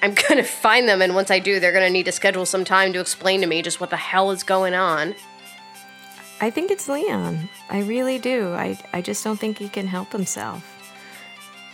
I'm 0.00 0.14
gonna 0.28 0.42
find 0.42 0.88
them, 0.88 1.02
and 1.02 1.14
once 1.14 1.30
I 1.30 1.38
do, 1.38 1.60
they're 1.60 1.72
gonna 1.72 1.90
need 1.90 2.06
to 2.06 2.12
schedule 2.12 2.46
some 2.46 2.64
time 2.64 2.94
to 2.94 3.00
explain 3.00 3.42
to 3.42 3.46
me 3.46 3.60
just 3.60 3.78
what 3.78 3.90
the 3.90 3.98
hell 3.98 4.30
is 4.30 4.42
going 4.42 4.72
on. 4.72 5.14
I 6.40 6.48
think 6.48 6.70
it's 6.70 6.88
Leon. 6.88 7.50
I 7.68 7.80
really 7.80 8.18
do. 8.18 8.54
I, 8.54 8.78
I 8.94 9.02
just 9.02 9.22
don't 9.22 9.38
think 9.38 9.58
he 9.58 9.68
can 9.68 9.86
help 9.86 10.10
himself. 10.10 10.64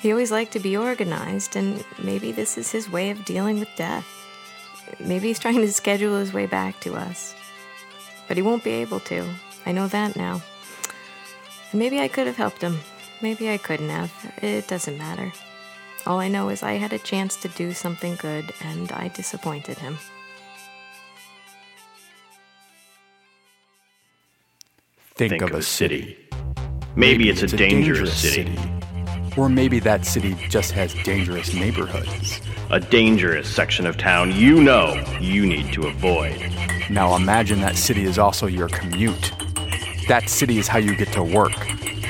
He 0.01 0.11
always 0.11 0.33
liked 0.33 0.53
to 0.55 0.59
be 0.59 0.77
organized, 0.77 1.55
and 1.55 1.85
maybe 2.03 2.33
this 2.33 2.59
is 2.59 2.73
his 2.73 2.91
way 2.91 3.11
of 3.11 3.25
dealing 3.25 3.61
with 3.61 3.69
death. 3.77 4.07
Maybe 4.99 5.29
he's 5.29 5.39
trying 5.39 5.61
to 5.61 5.73
schedule 5.73 6.19
his 6.19 6.33
way 6.33 6.47
back 6.47 6.81
to 6.81 6.95
us. 6.95 7.37
But 8.27 8.37
he 8.37 8.43
won't 8.43 8.65
be 8.65 8.73
able 8.73 9.01
to. 9.01 9.29
I 9.67 9.73
know 9.73 9.89
that 9.89 10.17
now. 10.17 10.43
Maybe 11.73 12.01
I 12.01 12.09
could 12.09 12.27
have 12.27 12.37
helped 12.37 12.63
him. 12.63 12.79
Maybe 13.21 13.51
I 13.51 13.57
couldn't 13.57 13.89
have. 13.89 14.13
It 14.43 14.69
doesn't 14.69 14.99
matter. 14.99 15.33
All 16.07 16.21
I 16.21 16.29
know 16.29 16.51
is 16.51 16.63
I 16.63 16.73
had 16.73 16.93
a 16.93 16.99
chance 16.99 17.37
to 17.37 17.49
do 17.49 17.73
something 17.73 18.17
good, 18.17 18.53
and 18.61 18.93
I 18.93 19.09
disappointed 19.09 19.79
him. 19.79 19.99
Think, 25.15 25.31
Think 25.31 25.43
of, 25.43 25.51
of 25.51 25.55
a 25.55 25.59
a 25.59 25.63
city. 25.63 26.19
Maybe 26.97 27.29
it's 27.31 27.43
a 27.43 27.47
dangerous 27.47 28.15
city. 28.15 28.59
Or 29.37 29.49
maybe 29.49 29.81
that 29.81 30.05
city 30.05 30.37
just 30.49 30.73
has 30.73 30.93
dangerous 31.03 31.55
neighborhoods. 31.55 32.41
A 32.71 32.81
dangerous 32.81 33.49
section 33.49 33.87
of 33.87 33.97
town 33.97 34.33
you 34.33 34.63
know 34.63 35.03
you 35.21 35.47
need 35.47 35.73
to 35.73 35.87
avoid. 35.87 36.39
Now 36.91 37.17
imagine 37.17 37.61
that 37.61 37.77
city 37.77 38.05
is 38.05 38.19
also 38.19 38.47
your 38.47 38.69
commute. 38.69 39.33
That 40.09 40.29
city 40.29 40.59
is 40.59 40.69
how 40.69 40.79
you 40.79 40.95
get 40.95 41.13
to 41.13 41.23
work. 41.23 41.55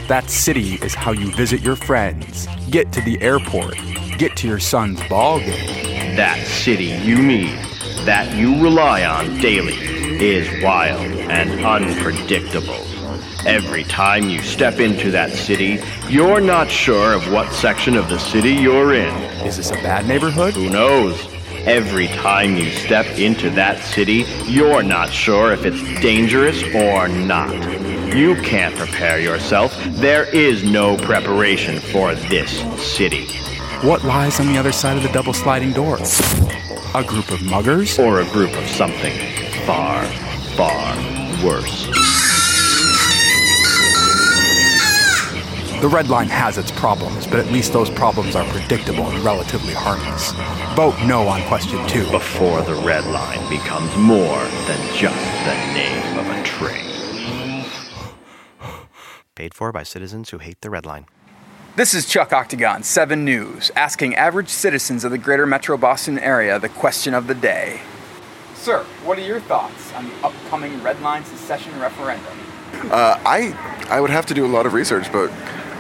That 0.08 0.28
city 0.28 0.74
is 0.82 0.94
how 0.94 1.12
you 1.12 1.30
visit 1.30 1.62
your 1.62 1.76
friends, 1.76 2.48
get 2.68 2.92
to 2.92 3.00
the 3.00 3.22
airport, 3.22 3.76
get 4.18 4.36
to 4.38 4.48
your 4.48 4.58
son's 4.58 5.00
ball 5.08 5.38
game. 5.38 6.16
That 6.16 6.44
city 6.44 6.86
you 6.86 7.22
need, 7.22 7.56
that 8.04 8.34
you 8.36 8.60
rely 8.60 9.04
on 9.04 9.38
daily, 9.38 9.76
is 9.76 10.62
wild 10.62 11.02
and 11.02 11.64
unpredictable. 11.64 12.84
Every 13.46 13.84
time 13.84 14.28
you 14.28 14.40
step 14.40 14.80
into 14.80 15.12
that 15.12 15.30
city, 15.30 15.78
you're 16.08 16.40
not 16.40 16.68
sure 16.68 17.12
of 17.12 17.30
what 17.30 17.52
section 17.52 17.96
of 17.96 18.08
the 18.08 18.18
city 18.18 18.54
you're 18.54 18.94
in. 18.94 19.14
Is 19.46 19.58
this 19.58 19.70
a 19.70 19.74
bad 19.74 20.08
neighborhood? 20.08 20.54
Who 20.54 20.68
knows? 20.68 21.28
Every 21.66 22.08
time 22.08 22.56
you 22.56 22.70
step 22.70 23.06
into 23.18 23.48
that 23.50 23.78
city, 23.82 24.26
you're 24.44 24.82
not 24.82 25.10
sure 25.10 25.52
if 25.52 25.64
it's 25.64 25.80
dangerous 26.00 26.62
or 26.74 27.08
not. 27.08 27.83
You 28.14 28.36
can't 28.36 28.76
prepare 28.76 29.18
yourself. 29.18 29.76
There 29.88 30.32
is 30.32 30.62
no 30.62 30.96
preparation 30.96 31.80
for 31.80 32.14
this 32.14 32.60
city. 32.80 33.26
What 33.84 34.04
lies 34.04 34.38
on 34.38 34.46
the 34.46 34.56
other 34.56 34.70
side 34.70 34.96
of 34.96 35.02
the 35.02 35.08
double 35.08 35.32
sliding 35.32 35.72
door? 35.72 35.98
A 36.94 37.02
group 37.02 37.32
of 37.32 37.42
muggers? 37.42 37.98
Or 37.98 38.20
a 38.20 38.24
group 38.26 38.54
of 38.56 38.68
something 38.68 39.18
far, 39.66 40.04
far 40.54 40.94
worse. 41.44 41.86
The 45.80 45.88
Red 45.88 46.08
Line 46.08 46.28
has 46.28 46.56
its 46.56 46.70
problems, 46.70 47.26
but 47.26 47.40
at 47.40 47.48
least 47.48 47.72
those 47.72 47.90
problems 47.90 48.36
are 48.36 48.44
predictable 48.44 49.10
and 49.10 49.24
relatively 49.24 49.74
harmless. 49.74 50.30
Vote 50.76 50.94
no 51.04 51.26
on 51.26 51.42
question 51.48 51.84
two. 51.88 52.08
Before 52.12 52.62
the 52.62 52.74
Red 52.74 53.06
Line 53.06 53.50
becomes 53.50 53.94
more 53.96 54.38
than 54.68 54.96
just 54.96 55.18
the 55.44 55.56
name 55.74 56.18
of 56.20 56.28
a 56.28 56.42
train. 56.44 56.93
Paid 59.34 59.52
for 59.52 59.72
by 59.72 59.82
citizens 59.82 60.30
who 60.30 60.38
hate 60.38 60.60
the 60.60 60.70
Red 60.70 60.86
Line. 60.86 61.06
This 61.74 61.92
is 61.92 62.06
Chuck 62.06 62.32
Octagon, 62.32 62.84
7 62.84 63.24
News, 63.24 63.72
asking 63.74 64.14
average 64.14 64.48
citizens 64.48 65.02
of 65.02 65.10
the 65.10 65.18
greater 65.18 65.44
Metro 65.44 65.76
Boston 65.76 66.20
area 66.20 66.56
the 66.60 66.68
question 66.68 67.14
of 67.14 67.26
the 67.26 67.34
day. 67.34 67.80
Sir, 68.54 68.84
what 69.04 69.18
are 69.18 69.26
your 69.26 69.40
thoughts 69.40 69.92
on 69.94 70.08
the 70.08 70.14
upcoming 70.24 70.80
Red 70.84 71.00
Line 71.02 71.24
secession 71.24 71.76
referendum? 71.80 72.38
Uh, 72.92 73.18
I 73.26 73.86
I 73.90 74.00
would 74.00 74.10
have 74.10 74.24
to 74.26 74.34
do 74.34 74.46
a 74.46 74.52
lot 74.52 74.66
of 74.66 74.72
research, 74.72 75.10
but 75.10 75.32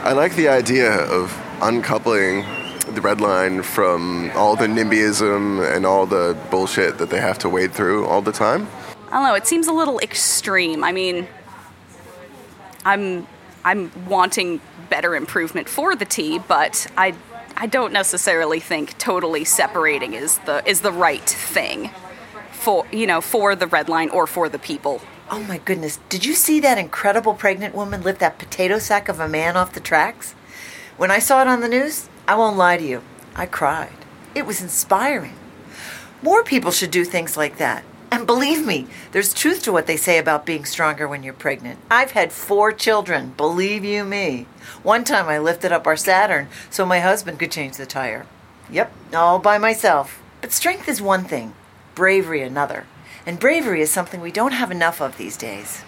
I 0.02 0.14
like 0.14 0.34
the 0.34 0.48
idea 0.48 0.90
of 0.90 1.32
uncoupling 1.62 2.44
the 2.92 3.00
red 3.00 3.20
line 3.20 3.62
from 3.62 4.32
all 4.34 4.56
the 4.56 4.66
NIMBYism 4.66 5.74
and 5.74 5.86
all 5.86 6.06
the 6.06 6.36
bullshit 6.50 6.98
that 6.98 7.10
they 7.10 7.20
have 7.20 7.38
to 7.38 7.48
wade 7.48 7.72
through 7.72 8.04
all 8.06 8.20
the 8.20 8.32
time. 8.32 8.66
I 9.10 9.18
don't 9.18 9.22
know. 9.22 9.34
It 9.34 9.46
seems 9.46 9.68
a 9.68 9.72
little 9.72 10.00
extreme. 10.00 10.82
I 10.82 10.90
mean, 10.90 11.28
I'm 12.84 13.26
I'm 13.64 13.90
wanting 14.06 14.60
better 14.90 15.16
improvement 15.16 15.68
for 15.68 15.96
the 15.96 16.04
T, 16.04 16.38
but 16.38 16.86
I 16.96 17.14
I 17.56 17.66
don't 17.66 17.92
necessarily 17.92 18.60
think 18.60 18.98
totally 18.98 19.44
separating 19.44 20.14
is 20.14 20.38
the 20.38 20.66
is 20.68 20.80
the 20.80 20.92
right 20.92 21.28
thing 21.28 21.90
for 22.50 22.86
you 22.92 23.06
know 23.06 23.20
for 23.20 23.54
the 23.54 23.66
red 23.66 23.88
line 23.88 24.10
or 24.10 24.26
for 24.26 24.48
the 24.48 24.58
people. 24.58 25.00
Oh 25.30 25.42
my 25.44 25.58
goodness! 25.58 25.98
Did 26.08 26.24
you 26.24 26.34
see 26.34 26.60
that 26.60 26.78
incredible 26.78 27.34
pregnant 27.34 27.74
woman 27.74 28.02
lift 28.02 28.20
that 28.20 28.38
potato 28.38 28.78
sack 28.78 29.08
of 29.08 29.20
a 29.20 29.28
man 29.28 29.56
off 29.56 29.72
the 29.72 29.80
tracks? 29.80 30.32
When 30.96 31.10
I 31.10 31.18
saw 31.18 31.40
it 31.40 31.48
on 31.48 31.60
the 31.60 31.68
news, 31.68 32.08
I 32.28 32.34
won't 32.36 32.56
lie 32.56 32.76
to 32.76 32.84
you, 32.84 33.02
I 33.34 33.46
cried. 33.46 33.96
It 34.34 34.46
was 34.46 34.60
inspiring. 34.60 35.34
More 36.22 36.44
people 36.44 36.70
should 36.70 36.90
do 36.90 37.04
things 37.04 37.36
like 37.36 37.58
that. 37.58 37.84
And 38.14 38.28
believe 38.28 38.64
me, 38.64 38.86
there's 39.10 39.34
truth 39.34 39.64
to 39.64 39.72
what 39.72 39.88
they 39.88 39.96
say 39.96 40.18
about 40.18 40.46
being 40.46 40.64
stronger 40.64 41.08
when 41.08 41.24
you're 41.24 41.34
pregnant. 41.34 41.80
I've 41.90 42.12
had 42.12 42.30
four 42.30 42.70
children, 42.70 43.34
believe 43.36 43.84
you 43.84 44.04
me. 44.04 44.46
One 44.84 45.02
time 45.02 45.26
I 45.26 45.40
lifted 45.40 45.72
up 45.72 45.88
our 45.88 45.96
Saturn 45.96 46.46
so 46.70 46.86
my 46.86 47.00
husband 47.00 47.40
could 47.40 47.50
change 47.50 47.76
the 47.76 47.86
tire. 47.86 48.24
Yep, 48.70 48.92
all 49.12 49.40
by 49.40 49.58
myself. 49.58 50.22
But 50.40 50.52
strength 50.52 50.88
is 50.88 51.02
one 51.02 51.24
thing, 51.24 51.54
bravery 51.96 52.42
another. 52.42 52.86
And 53.26 53.40
bravery 53.40 53.80
is 53.80 53.90
something 53.90 54.20
we 54.20 54.30
don't 54.30 54.52
have 54.52 54.70
enough 54.70 55.00
of 55.00 55.16
these 55.16 55.36
days. 55.36 55.82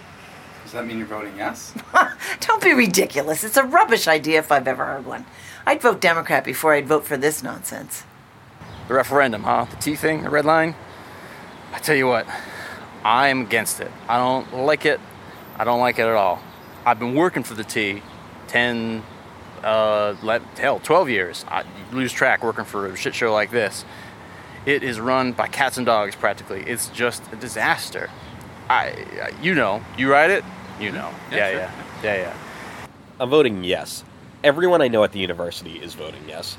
Does 0.65 0.73
that 0.73 0.85
mean 0.85 0.99
you're 0.99 1.07
voting 1.07 1.37
yes? 1.37 1.75
Don't 2.41 2.61
be 2.61 2.73
ridiculous. 2.73 3.45
It's 3.45 3.57
a 3.57 3.63
rubbish 3.63 4.09
idea 4.09 4.41
if 4.41 4.51
I've 4.51 4.67
ever 4.67 4.85
heard 4.85 5.07
one. 5.07 5.27
I'd 5.65 5.81
vote 5.81 6.01
Democrat 6.01 6.43
before 6.43 6.75
I'd 6.75 6.89
vote 6.89 7.05
for 7.05 7.17
this 7.17 7.45
nonsense. 7.45 8.03
The 8.89 8.95
referendum, 8.95 9.45
huh? 9.45 9.67
The 9.71 9.77
T 9.77 9.95
thing, 9.95 10.25
the 10.25 10.31
red 10.31 10.45
line? 10.45 10.75
I 11.73 11.79
tell 11.79 11.97
you 11.97 12.07
what, 12.07 12.27
I 13.05 13.29
am 13.29 13.43
against 13.43 13.81
it. 13.81 13.91
I 14.09 14.19
don't 14.19 14.65
like 14.65 14.87
it. 14.87 15.01
I 15.59 15.65
don't 15.65 15.81
like 15.81 15.99
it 15.99 16.03
at 16.03 16.15
all. 16.15 16.41
I've 16.85 16.99
been 16.99 17.15
working 17.15 17.43
for 17.43 17.55
the 17.55 17.65
T 17.65 18.03
10, 18.49 19.03
uh, 19.63 20.15
let, 20.23 20.43
hell, 20.59 20.79
12 20.81 21.09
years. 21.11 21.45
I 21.49 21.65
lose 21.93 22.13
track 22.13 22.45
working 22.45 22.65
for 22.65 22.87
a 22.87 22.97
shit 22.97 23.15
show 23.15 23.33
like 23.33 23.51
this. 23.51 23.85
It 24.65 24.83
is 24.83 24.99
run 25.01 25.33
by 25.33 25.49
cats 25.49 25.77
and 25.77 25.87
dogs 25.87 26.15
practically. 26.17 26.63
It's 26.63 26.89
just 26.89 27.23
a 27.33 27.37
disaster. 27.37 28.11
I, 28.69 29.33
you 29.41 29.55
know, 29.55 29.83
you 29.97 30.11
write 30.11 30.31
it, 30.31 30.45
you 30.81 30.91
know. 30.91 31.11
Yeah, 31.31 31.37
Yeah, 31.37 31.51
sure. 31.51 31.59
yeah, 31.61 31.71
yeah, 32.03 32.15
yeah. 32.17 32.37
I'm 33.21 33.31
voting 33.31 33.65
yes. 33.65 34.05
Everyone 34.45 34.83
I 34.83 34.89
know 34.89 35.03
at 35.05 35.13
the 35.13 35.19
university 35.21 35.79
is 35.79 35.95
voting 35.95 36.23
yes. 36.29 36.57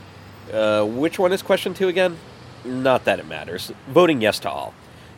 Uh, 0.52 0.86
which 0.86 1.20
one 1.20 1.32
is 1.34 1.42
question 1.42 1.74
two 1.74 1.88
again? 1.90 2.18
Not 2.66 3.06
that 3.06 3.20
it 3.20 3.28
matters. 3.28 3.72
Voting 3.90 4.22
yes 4.22 4.40
to 4.40 4.50
all. 4.50 4.74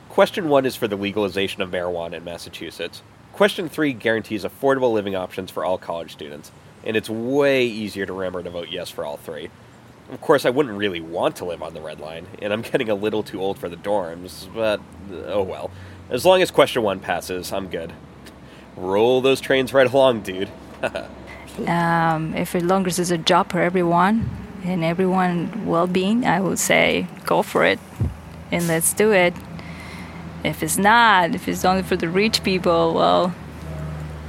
Question 0.09 0.49
one 0.49 0.65
is 0.65 0.75
for 0.75 0.87
the 0.87 0.95
legalization 0.95 1.61
of 1.61 1.69
marijuana 1.69 2.13
in 2.13 2.23
Massachusetts. 2.23 3.03
Question 3.31 3.69
three 3.69 3.93
guarantees 3.93 4.43
affordable 4.43 4.91
living 4.91 5.15
options 5.15 5.51
for 5.51 5.63
all 5.63 5.77
college 5.77 6.11
students, 6.11 6.51
and 6.83 6.97
it's 6.97 7.09
way 7.09 7.65
easier 7.65 8.07
to 8.07 8.13
remember 8.13 8.41
to 8.41 8.49
vote 8.49 8.69
yes 8.69 8.89
for 8.89 9.05
all 9.05 9.17
three. 9.17 9.49
Of 10.11 10.19
course, 10.19 10.45
I 10.45 10.49
wouldn't 10.49 10.75
really 10.75 10.99
want 10.99 11.35
to 11.37 11.45
live 11.45 11.61
on 11.61 11.75
the 11.75 11.79
red 11.79 11.99
line, 11.99 12.25
and 12.41 12.51
I'm 12.51 12.61
getting 12.63 12.89
a 12.89 12.95
little 12.95 13.21
too 13.21 13.39
old 13.39 13.59
for 13.59 13.69
the 13.69 13.77
dorms, 13.77 14.51
but 14.53 14.81
oh 15.27 15.43
well. 15.43 15.69
As 16.09 16.25
long 16.25 16.41
as 16.41 16.49
question 16.49 16.81
one 16.81 16.99
passes, 16.99 17.53
I'm 17.53 17.69
good. 17.69 17.93
Roll 18.75 19.21
those 19.21 19.39
trains 19.39 19.73
right 19.73 19.87
along, 19.87 20.21
dude. 20.21 20.49
um, 21.67 22.33
if 22.33 22.55
it 22.55 22.63
long 22.63 22.87
as 22.87 22.95
there's 22.95 23.11
a 23.11 23.17
job 23.17 23.51
for 23.51 23.61
everyone 23.61 24.27
and 24.63 24.83
everyone 24.83 25.67
well-being, 25.67 26.25
I 26.25 26.41
would 26.41 26.57
say 26.57 27.07
go 27.25 27.43
for 27.43 27.63
it 27.63 27.79
and 28.51 28.67
let's 28.67 28.93
do 28.93 29.11
it. 29.11 29.35
If 30.43 30.63
it's 30.63 30.77
not, 30.77 31.35
if 31.35 31.47
it's 31.47 31.65
only 31.65 31.83
for 31.83 31.95
the 31.95 32.07
rich 32.07 32.43
people, 32.43 32.93
well, 32.93 33.33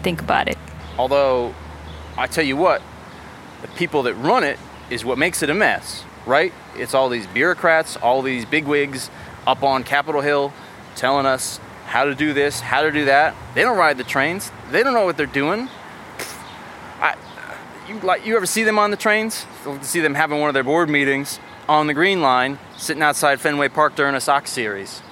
think 0.03 0.21
about 0.21 0.49
it. 0.49 0.59
Although, 0.99 1.55
I 2.17 2.27
tell 2.27 2.45
you 2.45 2.57
what, 2.57 2.83
the 3.63 3.69
people 3.69 4.03
that 4.05 4.15
run 4.15 4.45
it 4.45 4.59
is 4.91 5.05
what 5.05 5.19
makes 5.19 5.43
it 5.43 5.51
a 5.51 5.55
mess, 5.55 6.05
right? 6.27 6.53
It's 6.77 6.95
all 6.95 7.09
these 7.09 7.27
bureaucrats, 7.29 7.97
all 7.97 8.23
these 8.23 8.45
bigwigs 8.45 9.11
up 9.47 9.63
on 9.63 9.85
Capitol 9.85 10.21
Hill 10.21 10.53
telling 10.97 11.27
us 11.27 11.59
how 11.87 12.05
to 12.05 12.15
do 12.15 12.33
this, 12.33 12.61
how 12.61 12.83
to 12.83 12.91
do 12.91 13.05
that. 13.07 13.35
They 13.55 13.63
don't 13.63 13.79
ride 13.79 13.97
the 13.97 14.05
trains. 14.05 14.51
They 14.71 14.83
don't 14.83 14.95
know 14.95 15.05
what 15.05 15.17
they're 15.17 15.27
doing. 15.27 15.69
I, 17.01 17.17
you 17.89 17.99
like 18.01 18.27
you 18.27 18.37
ever 18.37 18.47
see 18.47 18.63
them 18.63 18.79
on 18.79 18.91
the 18.91 18.97
trains? 18.97 19.47
You 19.65 19.79
see 19.83 20.01
them 20.01 20.15
having 20.15 20.41
one 20.41 20.49
of 20.49 20.55
their 20.55 20.65
board 20.65 20.89
meetings 20.89 21.41
on 21.69 21.87
the 21.87 21.95
Green 21.95 22.21
Line, 22.21 22.59
sitting 22.77 23.03
outside 23.03 23.41
Fenway 23.41 23.69
Park 23.69 23.95
during 23.95 24.15
a 24.15 24.21
Sox 24.21 24.51
series. 24.51 25.03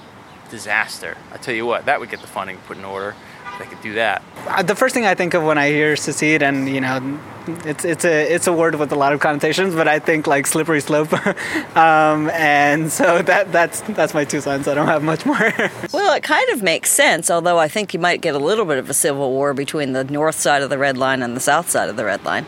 Disaster. 0.49 1.17
I 1.31 1.37
tell 1.37 1.53
you 1.53 1.65
what, 1.65 1.85
that 1.85 1.99
would 1.99 2.09
get 2.09 2.21
the 2.21 2.27
funding 2.27 2.57
put 2.67 2.77
in 2.77 2.85
order. 2.85 3.15
If 3.53 3.59
they 3.59 3.65
could 3.65 3.81
do 3.81 3.93
that. 3.93 4.21
Uh, 4.47 4.63
the 4.63 4.75
first 4.75 4.93
thing 4.93 5.05
I 5.05 5.15
think 5.15 5.33
of 5.33 5.43
when 5.43 5.57
I 5.57 5.69
hear 5.69 5.95
secede, 5.95 6.43
and 6.43 6.69
you 6.69 6.81
know, 6.81 7.19
it's 7.65 7.83
it's 7.83 8.05
a 8.05 8.33
it's 8.33 8.47
a 8.47 8.53
word 8.53 8.75
with 8.75 8.91
a 8.91 8.95
lot 8.95 9.11
of 9.11 9.19
connotations, 9.19 9.73
but 9.75 9.87
I 9.87 9.99
think 9.99 10.27
like 10.27 10.47
slippery 10.47 10.81
slope, 10.81 11.11
um, 11.75 12.29
and 12.29 12.91
so 12.91 13.21
that 13.23 13.51
that's 13.51 13.81
that's 13.81 14.13
my 14.13 14.23
two 14.23 14.39
cents. 14.41 14.67
I 14.67 14.75
don't 14.75 14.87
have 14.87 15.03
much 15.03 15.25
more. 15.25 15.37
Well, 15.91 16.13
it 16.13 16.23
kind 16.23 16.49
of 16.51 16.61
makes 16.61 16.91
sense, 16.91 17.29
although 17.29 17.57
I 17.57 17.67
think 17.67 17.93
you 17.93 17.99
might 17.99 18.21
get 18.21 18.35
a 18.35 18.39
little 18.39 18.65
bit 18.65 18.77
of 18.77 18.89
a 18.89 18.93
civil 18.93 19.31
war 19.31 19.53
between 19.53 19.93
the 19.93 20.03
north 20.03 20.35
side 20.35 20.61
of 20.61 20.69
the 20.69 20.77
red 20.77 20.97
line 20.97 21.21
and 21.21 21.35
the 21.35 21.41
south 21.41 21.69
side 21.69 21.89
of 21.89 21.97
the 21.97 22.05
red 22.05 22.23
line. 22.23 22.45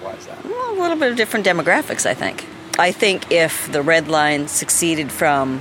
Why 0.00 0.12
is 0.12 0.26
that? 0.26 0.44
Well, 0.44 0.72
a 0.72 0.78
little 0.80 0.96
bit 0.96 1.10
of 1.10 1.16
different 1.16 1.46
demographics, 1.46 2.06
I 2.06 2.14
think. 2.14 2.46
I 2.78 2.90
think 2.90 3.30
if 3.30 3.70
the 3.70 3.82
red 3.82 4.08
line 4.08 4.48
succeeded 4.48 5.12
from 5.12 5.60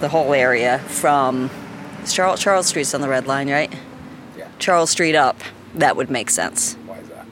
the 0.00 0.08
whole 0.08 0.32
area, 0.34 0.78
from 0.80 1.50
Charles, 2.06 2.40
Charles 2.40 2.66
Street's 2.66 2.94
on 2.94 3.00
the 3.00 3.08
red 3.08 3.26
line, 3.26 3.50
right? 3.50 3.72
Yeah. 4.36 4.48
Charles 4.58 4.90
Street 4.90 5.14
up, 5.14 5.38
that 5.74 5.96
would 5.96 6.10
make 6.10 6.30
sense. 6.30 6.74
Why 6.86 6.98
is 6.98 7.08
that? 7.10 7.26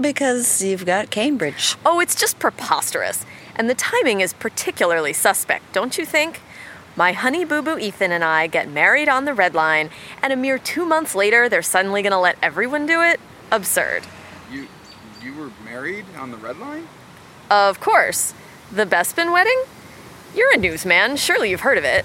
Because 0.00 0.62
you've 0.62 0.86
got 0.86 1.10
Cambridge. 1.10 1.76
Oh, 1.84 2.00
it's 2.00 2.14
just 2.14 2.38
preposterous. 2.38 3.24
And 3.56 3.70
the 3.70 3.74
timing 3.74 4.20
is 4.20 4.32
particularly 4.32 5.12
suspect, 5.12 5.72
don't 5.72 5.96
you 5.96 6.04
think? 6.04 6.40
My 6.96 7.12
honey 7.12 7.44
boo 7.44 7.62
boo 7.62 7.78
Ethan 7.78 8.12
and 8.12 8.24
I 8.24 8.46
get 8.46 8.68
married 8.68 9.08
on 9.08 9.24
the 9.24 9.34
red 9.34 9.54
line, 9.54 9.90
and 10.22 10.32
a 10.32 10.36
mere 10.36 10.58
two 10.58 10.86
months 10.86 11.14
later, 11.14 11.48
they're 11.48 11.62
suddenly 11.62 12.02
gonna 12.02 12.20
let 12.20 12.36
everyone 12.42 12.86
do 12.86 13.02
it? 13.02 13.20
Absurd. 13.50 14.04
You 14.50 14.68
you 15.22 15.34
were 15.34 15.50
married 15.64 16.04
on 16.16 16.30
the 16.30 16.36
red 16.36 16.58
line? 16.58 16.88
Of 17.50 17.80
course. 17.80 18.32
The 18.72 18.86
Bespin 18.86 19.32
wedding? 19.32 19.62
You're 20.34 20.52
a 20.54 20.56
newsman, 20.58 21.16
surely 21.16 21.50
you've 21.50 21.60
heard 21.60 21.78
of 21.78 21.84
it. 21.84 22.04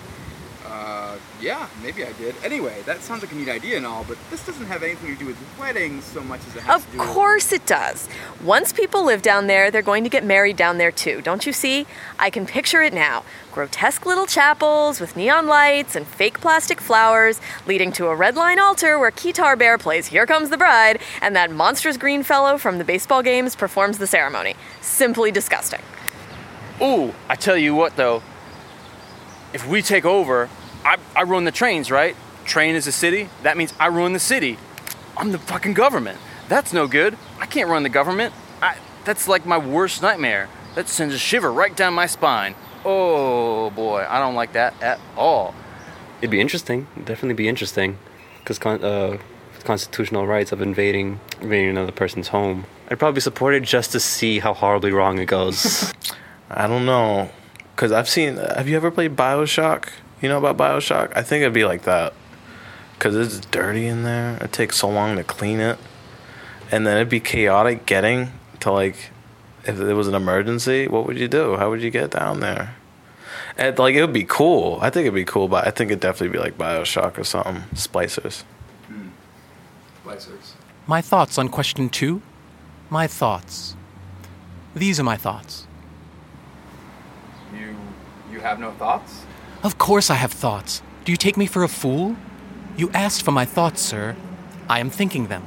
Uh, 0.65 1.17
yeah, 1.41 1.67
maybe 1.81 2.05
I 2.05 2.11
did. 2.13 2.35
Anyway, 2.43 2.81
that 2.85 3.01
sounds 3.01 3.23
like 3.23 3.31
a 3.31 3.35
neat 3.35 3.49
idea 3.49 3.77
and 3.77 3.85
all, 3.87 4.05
but 4.07 4.17
this 4.29 4.45
doesn't 4.45 4.67
have 4.67 4.83
anything 4.83 5.13
to 5.15 5.19
do 5.19 5.25
with 5.25 5.37
weddings 5.59 6.03
so 6.03 6.21
much 6.21 6.41
as 6.47 6.55
it 6.57 6.61
has 6.61 6.75
Of 6.81 6.85
to 6.85 6.91
do 6.91 6.97
with. 6.99 7.07
course 7.07 7.51
it 7.51 7.65
does. 7.65 8.07
Once 8.43 8.71
people 8.71 9.03
live 9.03 9.23
down 9.23 9.47
there, 9.47 9.71
they're 9.71 9.81
going 9.81 10.03
to 10.03 10.09
get 10.11 10.23
married 10.23 10.57
down 10.57 10.77
there 10.77 10.91
too, 10.91 11.21
don't 11.21 11.45
you 11.47 11.51
see? 11.53 11.87
I 12.19 12.29
can 12.29 12.45
picture 12.45 12.83
it 12.83 12.93
now. 12.93 13.23
Grotesque 13.51 14.05
little 14.05 14.27
chapels 14.27 14.99
with 15.01 15.15
neon 15.17 15.47
lights 15.47 15.95
and 15.95 16.05
fake 16.05 16.39
plastic 16.39 16.79
flowers, 16.79 17.41
leading 17.65 17.91
to 17.93 18.07
a 18.07 18.15
red 18.15 18.35
line 18.35 18.59
altar 18.59 18.99
where 18.99 19.11
Keytar 19.11 19.57
Bear 19.57 19.79
plays 19.79 20.05
Here 20.07 20.27
Comes 20.27 20.49
the 20.51 20.57
Bride, 20.57 20.99
and 21.21 21.35
that 21.35 21.49
monstrous 21.51 21.97
green 21.97 22.21
fellow 22.21 22.59
from 22.59 22.77
the 22.77 22.83
baseball 22.85 23.23
games 23.23 23.55
performs 23.55 23.97
the 23.97 24.07
ceremony. 24.07 24.55
Simply 24.81 25.31
disgusting. 25.31 25.81
Ooh, 26.81 27.13
I 27.27 27.35
tell 27.35 27.57
you 27.57 27.75
what 27.75 27.95
though, 27.95 28.23
if 29.53 29.67
we 29.67 29.81
take 29.81 30.05
over, 30.05 30.49
I, 30.85 30.97
I 31.15 31.23
run 31.23 31.43
the 31.43 31.51
trains, 31.51 31.91
right? 31.91 32.15
Train 32.45 32.75
is 32.75 32.87
a 32.87 32.91
city, 32.91 33.29
that 33.43 33.57
means 33.57 33.73
I 33.79 33.89
run 33.89 34.13
the 34.13 34.19
city. 34.19 34.57
I'm 35.17 35.31
the 35.31 35.39
fucking 35.39 35.73
government. 35.73 36.19
That's 36.47 36.71
no 36.71 36.87
good. 36.87 37.17
I 37.39 37.45
can't 37.45 37.69
run 37.69 37.83
the 37.83 37.89
government. 37.89 38.33
I, 38.61 38.77
that's 39.03 39.27
like 39.27 39.45
my 39.45 39.57
worst 39.57 40.01
nightmare. 40.01 40.49
That 40.75 40.87
sends 40.87 41.13
a 41.13 41.17
shiver 41.17 41.51
right 41.51 41.75
down 41.75 41.93
my 41.93 42.05
spine. 42.05 42.55
Oh 42.85 43.69
boy, 43.71 44.05
I 44.07 44.19
don't 44.19 44.35
like 44.35 44.53
that 44.53 44.81
at 44.81 44.99
all. 45.17 45.53
It'd 46.21 46.31
be 46.31 46.39
interesting. 46.39 46.87
It'd 46.93 47.05
definitely 47.05 47.33
be 47.35 47.47
interesting, 47.47 47.97
because 48.39 48.57
con- 48.59 48.83
uh, 48.83 49.17
constitutional 49.63 50.25
rights 50.25 50.51
of 50.51 50.61
invading 50.61 51.19
invading 51.41 51.69
another 51.69 51.91
person's 51.91 52.29
home. 52.29 52.65
I'd 52.89 52.99
probably 52.99 53.21
support 53.21 53.53
it 53.53 53.63
just 53.63 53.91
to 53.91 53.99
see 53.99 54.39
how 54.39 54.53
horribly 54.53 54.91
wrong 54.91 55.19
it 55.19 55.25
goes. 55.25 55.93
I 56.49 56.67
don't 56.67 56.85
know, 56.85 57.29
cause 57.75 57.91
I've 57.91 58.09
seen. 58.09 58.37
Have 58.37 58.67
you 58.67 58.75
ever 58.75 58.89
played 58.89 59.15
Bioshock? 59.15 59.89
You 60.21 60.29
know 60.29 60.43
about 60.43 60.57
Bioshock? 60.57 61.15
I 61.15 61.21
think 61.21 61.41
it'd 61.41 61.53
be 61.53 61.65
like 61.65 61.83
that, 61.83 62.13
cause 62.97 63.15
it's 63.15 63.39
dirty 63.39 63.85
in 63.85 64.03
there. 64.03 64.37
It 64.41 64.51
takes 64.51 64.77
so 64.77 64.89
long 64.89 65.15
to 65.17 65.23
clean 65.23 65.59
it, 65.59 65.77
and 66.71 66.87
then 66.87 66.97
it'd 66.97 67.09
be 67.09 67.19
chaotic 67.19 67.85
getting 67.85 68.31
to 68.61 68.71
like, 68.71 69.11
if 69.65 69.77
there 69.77 69.95
was 69.95 70.07
an 70.07 70.15
emergency, 70.15 70.87
what 70.87 71.05
would 71.05 71.19
you 71.19 71.27
do? 71.27 71.55
How 71.57 71.69
would 71.69 71.81
you 71.81 71.91
get 71.91 72.11
down 72.11 72.39
there? 72.39 72.75
And 73.55 73.77
like 73.77 73.93
it 73.93 74.01
would 74.01 74.13
be 74.13 74.23
cool. 74.23 74.79
I 74.81 74.89
think 74.89 75.03
it'd 75.03 75.13
be 75.13 75.25
cool, 75.25 75.47
but 75.47 75.67
I 75.67 75.71
think 75.71 75.91
it'd 75.91 75.99
definitely 75.99 76.37
be 76.37 76.43
like 76.43 76.57
Bioshock 76.57 77.17
or 77.17 77.23
something. 77.23 77.63
Splicers. 77.75 78.43
Hmm. 78.87 79.09
Splicers. 80.03 80.53
My 80.87 81.01
thoughts 81.01 81.37
on 81.37 81.49
question 81.49 81.89
two 81.89 82.21
My 82.89 83.05
thoughts. 83.05 83.75
These 84.73 84.99
are 84.99 85.03
my 85.03 85.17
thoughts. 85.17 85.67
You 88.39 88.45
have 88.45 88.59
no 88.61 88.71
thoughts? 88.71 89.25
Of 89.63 89.77
course 89.77 90.09
I 90.09 90.13
have 90.15 90.31
thoughts. 90.31 90.81
Do 91.03 91.11
you 91.11 91.17
take 91.17 91.35
me 91.35 91.45
for 91.45 91.61
a 91.61 91.67
fool? 91.67 92.15
You 92.77 92.89
asked 92.91 93.23
for 93.23 93.33
my 93.33 93.43
thoughts, 93.43 93.81
sir. 93.81 94.15
I 94.69 94.79
am 94.79 94.89
thinking 94.89 95.27
them. 95.27 95.43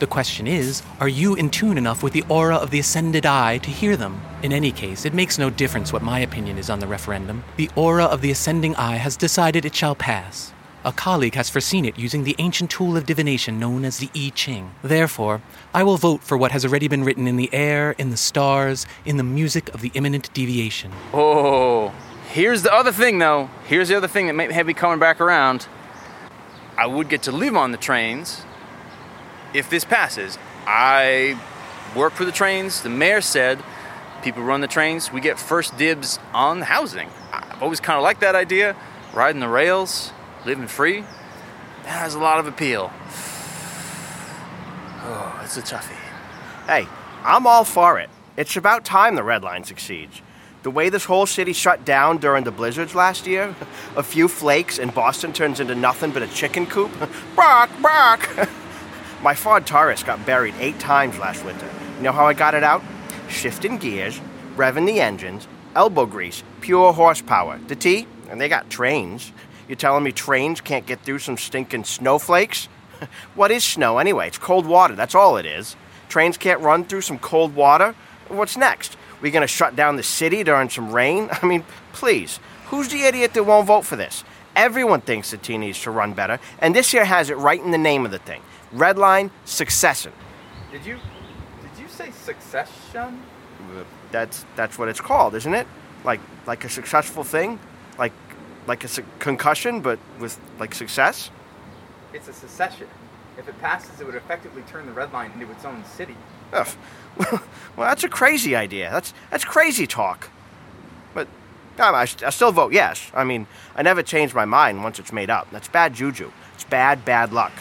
The 0.00 0.08
question 0.08 0.48
is, 0.48 0.82
are 0.98 1.06
you 1.06 1.36
in 1.36 1.50
tune 1.50 1.78
enough 1.78 2.02
with 2.02 2.12
the 2.12 2.24
aura 2.28 2.56
of 2.56 2.72
the 2.72 2.80
ascended 2.80 3.26
eye 3.26 3.58
to 3.58 3.70
hear 3.70 3.96
them? 3.96 4.20
In 4.42 4.52
any 4.52 4.72
case, 4.72 5.04
it 5.04 5.14
makes 5.14 5.38
no 5.38 5.50
difference 5.50 5.92
what 5.92 6.02
my 6.02 6.18
opinion 6.18 6.58
is 6.58 6.68
on 6.68 6.80
the 6.80 6.88
referendum. 6.88 7.44
The 7.56 7.70
aura 7.76 8.06
of 8.06 8.22
the 8.22 8.32
ascending 8.32 8.74
eye 8.74 8.96
has 8.96 9.16
decided 9.16 9.64
it 9.64 9.76
shall 9.76 9.94
pass. 9.94 10.52
A 10.82 10.92
colleague 10.92 11.34
has 11.34 11.50
foreseen 11.50 11.84
it 11.84 11.98
using 11.98 12.24
the 12.24 12.34
ancient 12.38 12.70
tool 12.70 12.96
of 12.96 13.04
divination 13.04 13.60
known 13.60 13.84
as 13.84 13.98
the 13.98 14.08
I 14.16 14.32
Ching. 14.34 14.70
Therefore, 14.82 15.42
I 15.74 15.82
will 15.82 15.98
vote 15.98 16.22
for 16.22 16.38
what 16.38 16.52
has 16.52 16.64
already 16.64 16.88
been 16.88 17.04
written 17.04 17.26
in 17.26 17.36
the 17.36 17.52
air, 17.52 17.94
in 17.98 18.08
the 18.08 18.16
stars, 18.16 18.86
in 19.04 19.18
the 19.18 19.22
music 19.22 19.68
of 19.74 19.82
the 19.82 19.90
imminent 19.92 20.32
deviation. 20.32 20.90
Oh, 21.12 21.69
here's 22.30 22.62
the 22.62 22.72
other 22.72 22.92
thing, 22.92 23.18
though. 23.18 23.50
Here's 23.66 23.88
the 23.88 23.96
other 23.96 24.08
thing 24.08 24.26
that 24.26 24.34
may 24.34 24.52
have 24.52 24.66
me 24.66 24.74
coming 24.74 24.98
back 24.98 25.20
around. 25.20 25.66
I 26.76 26.86
would 26.86 27.08
get 27.08 27.22
to 27.24 27.32
live 27.32 27.56
on 27.56 27.72
the 27.72 27.78
trains 27.78 28.42
if 29.52 29.68
this 29.68 29.84
passes. 29.84 30.38
I 30.66 31.38
work 31.94 32.12
for 32.12 32.24
the 32.24 32.32
trains. 32.32 32.82
The 32.82 32.88
mayor 32.88 33.20
said 33.20 33.62
people 34.22 34.42
run 34.42 34.60
the 34.60 34.66
trains. 34.66 35.12
We 35.12 35.20
get 35.20 35.38
first 35.38 35.76
dibs 35.76 36.18
on 36.32 36.62
housing. 36.62 37.08
I've 37.32 37.62
always 37.62 37.80
kind 37.80 37.96
of 37.96 38.02
liked 38.02 38.20
that 38.20 38.34
idea. 38.34 38.76
Riding 39.12 39.40
the 39.40 39.48
rails, 39.48 40.12
living 40.46 40.68
free. 40.68 41.00
That 41.82 41.98
has 41.98 42.14
a 42.14 42.18
lot 42.18 42.38
of 42.38 42.46
appeal. 42.46 42.92
Oh, 45.02 45.40
it's 45.42 45.56
a 45.56 45.62
toughie. 45.62 45.96
Hey, 46.66 46.86
I'm 47.24 47.46
all 47.46 47.64
for 47.64 47.98
it. 47.98 48.10
It's 48.36 48.54
about 48.54 48.84
time 48.84 49.14
the 49.14 49.22
Red 49.22 49.42
Line 49.42 49.64
succeeds. 49.64 50.20
The 50.62 50.70
way 50.70 50.90
this 50.90 51.06
whole 51.06 51.24
city 51.24 51.54
shut 51.54 51.86
down 51.86 52.18
during 52.18 52.44
the 52.44 52.50
blizzards 52.50 52.94
last 52.94 53.26
year, 53.26 53.54
a 53.96 54.02
few 54.02 54.28
flakes 54.28 54.78
and 54.78 54.94
Boston 54.94 55.32
turns 55.32 55.58
into 55.58 55.74
nothing 55.74 56.10
but 56.10 56.22
a 56.22 56.28
chicken 56.28 56.66
coop. 56.66 56.90
bark, 57.36 57.70
bark! 57.80 58.48
My 59.22 59.34
Ford 59.34 59.66
Taurus 59.66 60.02
got 60.02 60.24
buried 60.26 60.54
eight 60.58 60.78
times 60.78 61.18
last 61.18 61.44
winter. 61.44 61.68
You 61.96 62.02
know 62.02 62.12
how 62.12 62.26
I 62.26 62.34
got 62.34 62.54
it 62.54 62.62
out? 62.62 62.82
Shifting 63.28 63.78
gears, 63.78 64.20
revving 64.56 64.86
the 64.86 65.00
engines, 65.00 65.48
elbow 65.74 66.04
grease, 66.04 66.42
pure 66.60 66.92
horsepower. 66.92 67.58
The 67.68 67.76
T, 67.76 68.06
and 68.28 68.38
they 68.38 68.48
got 68.48 68.68
trains. 68.68 69.32
You're 69.66 69.76
telling 69.76 70.04
me 70.04 70.12
trains 70.12 70.60
can't 70.60 70.86
get 70.86 71.00
through 71.02 71.20
some 71.20 71.38
stinking 71.38 71.84
snowflakes? 71.84 72.68
what 73.34 73.50
is 73.50 73.64
snow 73.64 73.98
anyway? 73.98 74.26
It's 74.26 74.38
cold 74.38 74.66
water, 74.66 74.94
that's 74.94 75.14
all 75.14 75.38
it 75.38 75.46
is. 75.46 75.76
Trains 76.10 76.36
can't 76.36 76.60
run 76.60 76.84
through 76.84 77.02
some 77.02 77.18
cold 77.18 77.54
water? 77.54 77.94
What's 78.28 78.56
next? 78.56 78.96
We 79.20 79.30
gonna 79.30 79.46
shut 79.46 79.76
down 79.76 79.96
the 79.96 80.02
city 80.02 80.42
during 80.42 80.70
some 80.70 80.92
rain? 80.92 81.28
I 81.42 81.46
mean, 81.46 81.64
please, 81.92 82.40
who's 82.66 82.88
the 82.88 83.02
idiot 83.02 83.34
that 83.34 83.44
won't 83.44 83.66
vote 83.66 83.82
for 83.84 83.96
this? 83.96 84.24
Everyone 84.56 85.00
thinks 85.00 85.30
the 85.30 85.36
T 85.36 85.58
needs 85.58 85.80
to 85.82 85.90
run 85.90 86.12
better, 86.12 86.40
and 86.58 86.74
this 86.74 86.92
year 86.92 87.04
has 87.04 87.30
it 87.30 87.36
right 87.36 87.60
in 87.62 87.70
the 87.70 87.78
name 87.78 88.04
of 88.04 88.10
the 88.10 88.18
thing. 88.18 88.42
Red 88.72 88.98
line 88.98 89.30
succession. 89.44 90.12
Did 90.72 90.84
you 90.84 90.94
did 91.62 91.82
you 91.82 91.88
say 91.88 92.10
succession? 92.10 93.22
That's 94.10 94.44
that's 94.56 94.78
what 94.78 94.88
it's 94.88 95.00
called, 95.00 95.34
isn't 95.34 95.54
it? 95.54 95.66
Like 96.04 96.20
like 96.46 96.64
a 96.64 96.68
successful 96.68 97.22
thing, 97.22 97.58
like 97.98 98.12
like 98.66 98.84
a 98.84 98.88
su- 98.88 99.04
concussion, 99.18 99.80
but 99.80 99.98
with 100.18 100.38
like 100.58 100.74
success. 100.74 101.30
It's 102.12 102.28
a 102.28 102.32
secession. 102.32 102.88
If 103.38 103.48
it 103.48 103.58
passes, 103.60 104.00
it 104.00 104.06
would 104.06 104.16
effectively 104.16 104.62
turn 104.62 104.86
the 104.86 104.92
red 104.92 105.12
line 105.12 105.30
into 105.32 105.50
its 105.50 105.64
own 105.64 105.84
city. 105.84 106.16
Ugh. 106.52 106.68
well, 107.32 107.40
that's 107.76 108.04
a 108.04 108.08
crazy 108.08 108.54
idea. 108.56 108.90
That's 108.90 109.12
that's 109.30 109.44
crazy 109.44 109.86
talk. 109.86 110.30
But 111.14 111.26
um, 111.78 111.94
I, 111.94 112.02
I 112.02 112.30
still 112.30 112.52
vote 112.52 112.72
yes. 112.72 113.10
I 113.14 113.24
mean, 113.24 113.46
I 113.76 113.82
never 113.82 114.02
change 114.02 114.34
my 114.34 114.44
mind 114.44 114.82
once 114.82 114.98
it's 114.98 115.12
made 115.12 115.30
up. 115.30 115.50
That's 115.50 115.68
bad 115.68 115.94
juju. 115.94 116.30
It's 116.54 116.64
bad, 116.64 117.04
bad 117.04 117.32
luck. 117.32 117.52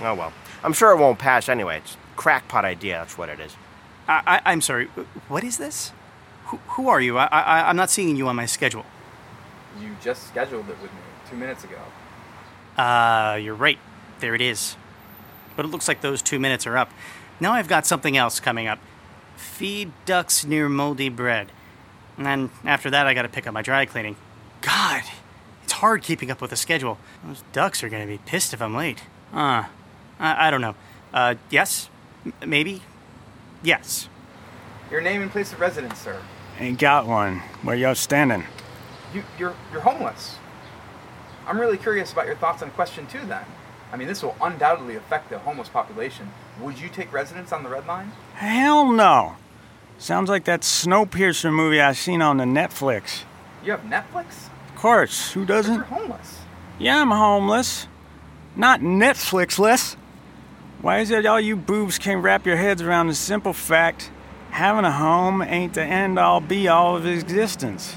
Oh 0.00 0.14
well. 0.14 0.32
I'm 0.62 0.72
sure 0.72 0.92
it 0.92 0.96
won't 0.96 1.18
pass 1.18 1.48
anyway. 1.48 1.78
It's 1.78 1.94
a 1.94 2.16
crackpot 2.16 2.64
idea. 2.64 2.98
That's 2.98 3.16
what 3.16 3.28
it 3.28 3.40
is. 3.40 3.56
I, 4.08 4.22
I, 4.44 4.52
I'm 4.52 4.60
sorry. 4.60 4.86
What 5.28 5.44
is 5.44 5.58
this? 5.58 5.92
Who, 6.46 6.56
who 6.68 6.88
are 6.88 7.00
you? 7.00 7.18
I, 7.18 7.26
I, 7.26 7.68
I'm 7.68 7.76
not 7.76 7.90
seeing 7.90 8.16
you 8.16 8.26
on 8.28 8.36
my 8.36 8.46
schedule. 8.46 8.84
You 9.80 9.94
just 10.02 10.26
scheduled 10.26 10.68
it 10.68 10.80
with 10.82 10.92
me 10.92 10.98
two 11.30 11.36
minutes 11.36 11.62
ago. 11.64 11.76
Uh, 12.76 13.38
you're 13.40 13.54
right. 13.54 13.78
There 14.20 14.34
it 14.34 14.40
is. 14.40 14.76
But 15.56 15.64
it 15.64 15.68
looks 15.68 15.88
like 15.88 16.00
those 16.00 16.22
two 16.22 16.38
minutes 16.38 16.66
are 16.66 16.76
up. 16.76 16.90
Now 17.40 17.52
I've 17.52 17.68
got 17.68 17.86
something 17.86 18.16
else 18.16 18.40
coming 18.40 18.66
up. 18.66 18.78
Feed 19.38 19.92
ducks 20.04 20.44
near 20.44 20.68
moldy 20.68 21.08
bread. 21.08 21.52
And 22.16 22.26
then 22.26 22.50
after 22.64 22.90
that, 22.90 23.06
I 23.06 23.14
gotta 23.14 23.28
pick 23.28 23.46
up 23.46 23.54
my 23.54 23.62
dry 23.62 23.86
cleaning. 23.86 24.16
God, 24.60 25.04
it's 25.62 25.74
hard 25.74 26.02
keeping 26.02 26.30
up 26.30 26.40
with 26.40 26.50
the 26.50 26.56
schedule. 26.56 26.98
Those 27.24 27.44
ducks 27.52 27.84
are 27.84 27.88
gonna 27.88 28.06
be 28.06 28.18
pissed 28.18 28.52
if 28.52 28.60
I'm 28.60 28.74
late. 28.74 29.04
Uh, 29.32 29.64
I, 30.18 30.48
I 30.48 30.50
don't 30.50 30.60
know. 30.60 30.74
Uh, 31.14 31.36
yes? 31.50 31.88
M- 32.24 32.32
maybe? 32.44 32.82
Yes. 33.62 34.08
Your 34.90 35.00
name 35.00 35.22
and 35.22 35.30
place 35.30 35.52
of 35.52 35.60
residence, 35.60 36.00
sir. 36.00 36.20
Ain't 36.58 36.80
got 36.80 37.06
one. 37.06 37.38
Where 37.62 37.76
y'all 37.76 37.94
standing? 37.94 38.44
You, 39.14 39.22
you're 39.38 39.54
you're 39.70 39.82
homeless. 39.82 40.36
I'm 41.46 41.60
really 41.60 41.78
curious 41.78 42.12
about 42.12 42.26
your 42.26 42.36
thoughts 42.36 42.62
on 42.62 42.70
question 42.72 43.06
two. 43.06 43.24
Then, 43.24 43.44
I 43.92 43.96
mean, 43.96 44.08
this 44.08 44.22
will 44.22 44.36
undoubtedly 44.40 44.96
affect 44.96 45.30
the 45.30 45.38
homeless 45.38 45.68
population. 45.68 46.32
Would 46.60 46.78
you 46.80 46.88
take 46.88 47.12
residence 47.12 47.52
on 47.52 47.62
the 47.62 47.68
red 47.68 47.86
line? 47.86 48.12
Hell 48.34 48.92
no. 48.92 49.36
Sounds 49.98 50.28
like 50.28 50.44
that 50.44 50.62
Snowpiercer 50.62 51.52
movie 51.52 51.80
I 51.80 51.92
seen 51.92 52.22
on 52.22 52.36
the 52.36 52.44
Netflix. 52.44 53.24
You 53.64 53.72
have 53.72 53.82
Netflix. 53.82 54.48
Of 54.68 54.76
course, 54.76 55.32
who 55.32 55.44
doesn't? 55.44 55.74
You're 55.74 55.84
homeless. 55.84 56.38
Yeah, 56.78 57.00
I'm 57.02 57.10
homeless. 57.10 57.88
Not 58.54 58.80
Netflixless. 58.80 59.96
Why 60.80 61.00
is 61.00 61.10
it 61.10 61.26
all 61.26 61.40
you 61.40 61.56
boobs 61.56 61.98
can't 61.98 62.22
wrap 62.22 62.46
your 62.46 62.56
heads 62.56 62.82
around 62.82 63.08
the 63.08 63.14
simple 63.14 63.52
fact 63.52 64.10
having 64.50 64.84
a 64.84 64.92
home 64.92 65.42
ain't 65.42 65.74
the 65.74 65.82
end 65.82 66.18
all 66.18 66.40
be 66.40 66.68
all 66.68 66.96
of 66.96 67.06
existence? 67.06 67.96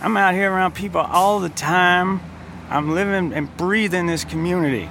I'm 0.00 0.16
out 0.16 0.34
here 0.34 0.50
around 0.50 0.74
people 0.74 1.00
all 1.00 1.40
the 1.40 1.50
time. 1.50 2.20
I'm 2.70 2.94
living 2.94 3.34
and 3.34 3.54
breathing 3.56 4.06
this 4.06 4.24
community. 4.24 4.88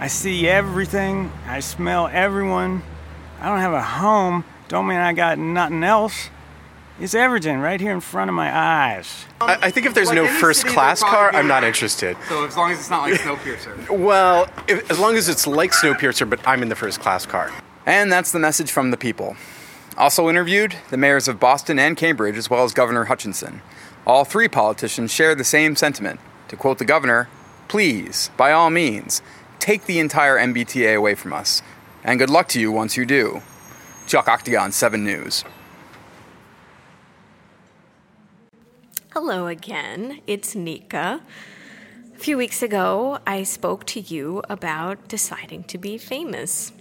I 0.00 0.06
see 0.06 0.48
everything, 0.48 1.30
I 1.46 1.60
smell 1.60 2.08
everyone. 2.10 2.82
I 3.38 3.50
don't 3.50 3.58
have 3.58 3.74
a 3.74 3.82
home, 3.82 4.44
don't 4.66 4.86
mean 4.86 4.96
I 4.96 5.12
got 5.12 5.38
nothing 5.38 5.84
else. 5.84 6.30
It's 6.98 7.14
everything 7.14 7.58
right 7.58 7.78
here 7.78 7.92
in 7.92 8.00
front 8.00 8.30
of 8.30 8.34
my 8.34 8.50
eyes. 8.50 9.26
I, 9.42 9.58
I 9.60 9.70
think 9.70 9.84
if 9.84 9.92
there's 9.92 10.10
no 10.10 10.26
first 10.26 10.66
class 10.66 11.02
car, 11.02 11.30
I'm 11.34 11.46
not 11.46 11.64
interested. 11.64 12.16
So 12.30 12.46
as 12.46 12.56
long 12.56 12.72
as 12.72 12.78
it's 12.78 12.88
not 12.88 13.10
like 13.10 13.20
Snowpiercer. 13.20 13.90
Well, 13.90 14.48
if, 14.66 14.90
as 14.90 14.98
long 14.98 15.16
as 15.16 15.28
it's 15.28 15.46
like 15.46 15.72
Snowpiercer, 15.72 16.28
but 16.30 16.40
I'm 16.48 16.62
in 16.62 16.70
the 16.70 16.76
first 16.76 17.00
class 17.00 17.26
car. 17.26 17.52
And 17.84 18.10
that's 18.10 18.32
the 18.32 18.38
message 18.38 18.70
from 18.70 18.92
the 18.92 18.96
people. 18.96 19.36
Also 19.98 20.30
interviewed, 20.30 20.76
the 20.88 20.96
mayors 20.96 21.28
of 21.28 21.38
Boston 21.38 21.78
and 21.78 21.94
Cambridge, 21.94 22.38
as 22.38 22.48
well 22.48 22.64
as 22.64 22.72
Governor 22.72 23.04
Hutchinson. 23.04 23.60
All 24.06 24.24
three 24.24 24.48
politicians 24.48 25.12
share 25.12 25.34
the 25.34 25.44
same 25.44 25.76
sentiment. 25.76 26.20
To 26.48 26.56
quote 26.56 26.78
the 26.78 26.86
governor, 26.86 27.28
please, 27.68 28.30
by 28.38 28.50
all 28.50 28.70
means, 28.70 29.20
take 29.60 29.86
the 29.86 29.98
entire 29.98 30.38
MBTA 30.38 30.96
away 30.96 31.14
from 31.14 31.32
us. 31.32 31.62
And 32.02 32.18
good 32.18 32.30
luck 32.30 32.48
to 32.48 32.60
you 32.60 32.72
once 32.72 32.96
you 32.96 33.04
do. 33.04 33.42
Chuck 34.06 34.26
Octagon, 34.26 34.72
7 34.72 35.04
News. 35.04 35.44
Hello 39.12 39.46
again, 39.46 40.20
it's 40.26 40.54
Nica. 40.54 41.20
A 42.14 42.18
few 42.18 42.36
weeks 42.36 42.62
ago, 42.62 43.18
I 43.26 43.42
spoke 43.42 43.84
to 43.86 44.00
you 44.00 44.42
about 44.48 45.08
deciding 45.08 45.64
to 45.64 45.78
be 45.78 45.98
famous. 45.98 46.72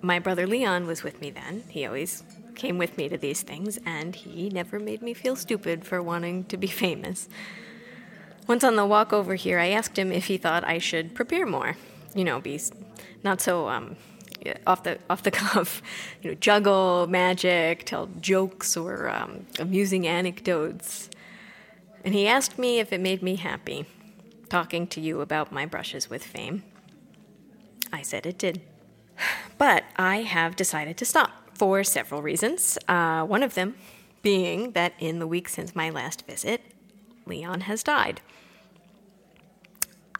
My 0.00 0.18
brother 0.18 0.46
Leon 0.46 0.86
was 0.86 1.02
with 1.02 1.20
me 1.20 1.30
then. 1.30 1.64
He 1.68 1.84
always 1.84 2.22
came 2.54 2.78
with 2.78 2.96
me 2.96 3.08
to 3.08 3.18
these 3.18 3.42
things, 3.42 3.78
and 3.84 4.14
he 4.14 4.50
never 4.50 4.78
made 4.78 5.02
me 5.02 5.14
feel 5.14 5.36
stupid 5.36 5.84
for 5.84 6.02
wanting 6.02 6.44
to 6.44 6.56
be 6.56 6.66
famous. 6.84 7.28
Once 8.46 8.64
on 8.64 8.76
the 8.76 8.86
walk 8.86 9.12
over 9.12 9.34
here, 9.34 9.58
I 9.58 9.68
asked 9.68 9.98
him 9.98 10.10
if 10.10 10.26
he 10.26 10.38
thought 10.38 10.64
I 10.64 10.78
should 10.78 11.14
prepare 11.14 11.44
more. 11.44 11.76
You 12.14 12.24
know, 12.24 12.40
be 12.40 12.60
not 13.22 13.40
so 13.40 13.68
um, 13.68 13.96
off 14.66 14.82
the 14.82 14.98
off 15.10 15.22
the 15.22 15.30
cuff. 15.42 15.82
You 16.22 16.30
know, 16.30 16.34
juggle 16.34 17.06
magic, 17.08 17.84
tell 17.84 18.06
jokes 18.20 18.76
or 18.76 19.08
um, 19.08 19.46
amusing 19.58 20.06
anecdotes. 20.06 21.10
And 22.04 22.14
he 22.14 22.26
asked 22.26 22.58
me 22.58 22.78
if 22.78 22.92
it 22.92 23.00
made 23.00 23.22
me 23.22 23.36
happy, 23.36 23.86
talking 24.48 24.86
to 24.88 25.00
you 25.00 25.20
about 25.20 25.52
my 25.52 25.66
brushes 25.66 26.08
with 26.08 26.24
fame. 26.24 26.62
I 27.92 28.02
said 28.02 28.24
it 28.24 28.38
did. 28.38 28.60
But 29.56 29.84
I 29.96 30.18
have 30.18 30.54
decided 30.54 30.96
to 30.98 31.04
stop 31.04 31.30
for 31.54 31.82
several 31.82 32.22
reasons. 32.22 32.78
Uh, 32.86 33.24
one 33.24 33.42
of 33.42 33.54
them 33.54 33.74
being 34.22 34.72
that 34.72 34.92
in 34.98 35.18
the 35.18 35.26
week 35.26 35.48
since 35.48 35.74
my 35.74 35.90
last 35.90 36.24
visit, 36.26 36.60
Leon 37.26 37.62
has 37.62 37.82
died. 37.82 38.20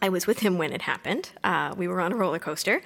I 0.01 0.09
was 0.09 0.27
with 0.27 0.39
him 0.39 0.57
when 0.57 0.71
it 0.71 0.83
happened. 0.83 1.31
Uh, 1.43 1.73
we 1.77 1.87
were 1.87 2.01
on 2.01 2.11
a 2.11 2.15
roller 2.15 2.39
coaster. 2.39 2.81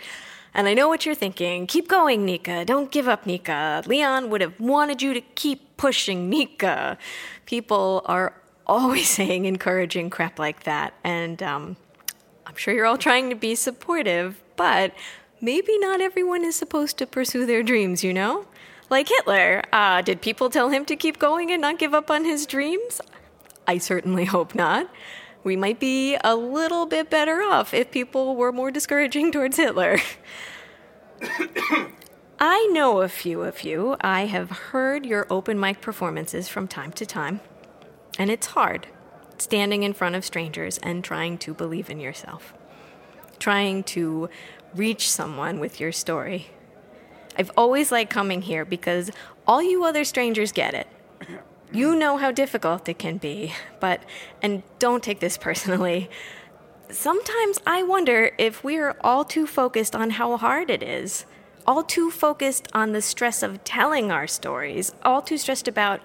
And 0.54 0.68
I 0.68 0.74
know 0.74 0.88
what 0.88 1.06
you're 1.06 1.16
thinking. 1.16 1.66
Keep 1.66 1.88
going, 1.88 2.26
Nica. 2.26 2.64
Don't 2.64 2.92
give 2.92 3.08
up, 3.08 3.26
Nica. 3.26 3.84
Leon 3.88 4.30
would 4.30 4.42
have 4.42 4.60
wanted 4.60 5.02
you 5.02 5.14
to 5.14 5.22
keep 5.22 5.78
pushing, 5.78 6.30
Nica. 6.30 6.98
People 7.46 8.04
are 8.06 8.36
always 8.68 9.10
saying 9.18 9.46
encouraging 9.46 10.10
crap 10.10 10.38
like 10.38 10.64
that. 10.64 10.94
And 11.04 11.42
um, 11.42 11.78
I'm 12.46 12.56
sure 12.56 12.74
you're 12.74 12.86
all 12.86 12.98
trying 12.98 13.30
to 13.30 13.36
be 13.36 13.56
supportive, 13.56 14.44
but 14.56 14.94
maybe 15.42 15.78
not 15.80 16.02
everyone 16.02 16.44
is 16.44 16.56
supposed 16.56 16.98
to 17.00 17.08
pursue 17.08 17.46
their 17.46 17.64
dreams, 17.64 18.04
you 18.04 18.14
know? 18.14 18.46
Like 18.92 19.10
Hitler. 19.10 19.64
Uh, 19.74 20.04
did 20.04 20.22
people 20.22 20.52
tell 20.52 20.70
him 20.70 20.86
to 20.86 20.96
keep 20.96 21.18
going 21.18 21.52
and 21.52 21.62
not 21.62 21.80
give 21.80 21.96
up 21.96 22.12
on 22.12 22.26
his 22.26 22.46
dreams? 22.46 23.02
I 23.68 23.80
certainly 23.80 24.26
hope 24.26 24.54
not. 24.54 24.88
We 25.44 25.56
might 25.56 25.80
be 25.80 26.18
a 26.24 26.36
little 26.36 26.86
bit 26.86 27.10
better 27.10 27.42
off 27.42 27.74
if 27.74 27.92
people 27.92 28.36
were 28.36 28.52
more 28.52 28.72
discouraging 28.72 29.32
towards 29.34 29.58
Hitler. 29.58 30.00
I 32.40 32.68
know 32.72 33.02
a 33.02 33.10
few 33.10 33.42
of 33.42 33.64
you. 33.64 33.96
I 34.02 34.26
have 34.26 34.50
heard 34.50 35.06
your 35.06 35.28
open 35.30 35.60
mic 35.60 35.82
performances 35.82 36.48
from 36.48 36.68
time 36.68 36.92
to 36.94 37.06
time, 37.06 37.42
and 38.18 38.30
it's 38.30 38.48
hard 38.48 38.88
standing 39.38 39.84
in 39.84 39.94
front 39.94 40.16
of 40.16 40.24
strangers 40.26 40.78
and 40.80 41.04
trying 41.04 41.38
to 41.38 41.54
believe 41.54 41.90
in 41.90 42.00
yourself, 42.00 42.54
trying 43.40 43.84
to 43.84 44.30
reach 44.74 45.10
someone 45.10 45.60
with 45.60 45.80
your 45.80 45.92
story. 45.92 46.48
I've 47.38 47.52
always 47.58 47.92
liked 47.92 48.12
coming 48.12 48.44
here 48.44 48.66
because 48.66 49.12
all 49.48 49.62
you 49.62 49.84
other 49.84 50.04
strangers 50.04 50.52
get 50.52 50.74
it. 50.74 50.88
You 51.74 51.96
know 51.96 52.18
how 52.18 52.32
difficult 52.32 52.88
it 52.88 53.00
can 53.00 53.18
be, 53.18 53.52
but, 53.80 54.04
and 54.44 54.62
don't 54.78 55.02
take 55.02 55.20
this 55.20 55.38
personally, 55.38 56.08
sometimes 56.92 57.60
I 57.66 57.82
wonder 57.82 58.32
if 58.38 58.64
we're 58.64 58.96
all 59.02 59.26
too 59.26 59.48
focused 59.48 59.96
on 59.96 60.12
how 60.12 60.38
hard 60.38 60.70
it 60.70 60.84
is, 60.84 61.26
all 61.66 61.82
too 61.82 62.12
focused 62.12 62.68
on 62.76 62.92
the 62.92 63.02
stress 63.02 63.42
of 63.42 63.64
telling 63.64 64.12
our 64.12 64.28
stories, 64.28 64.94
all 65.04 65.24
too 65.24 65.40
stressed 65.40 65.68
about 65.68 66.00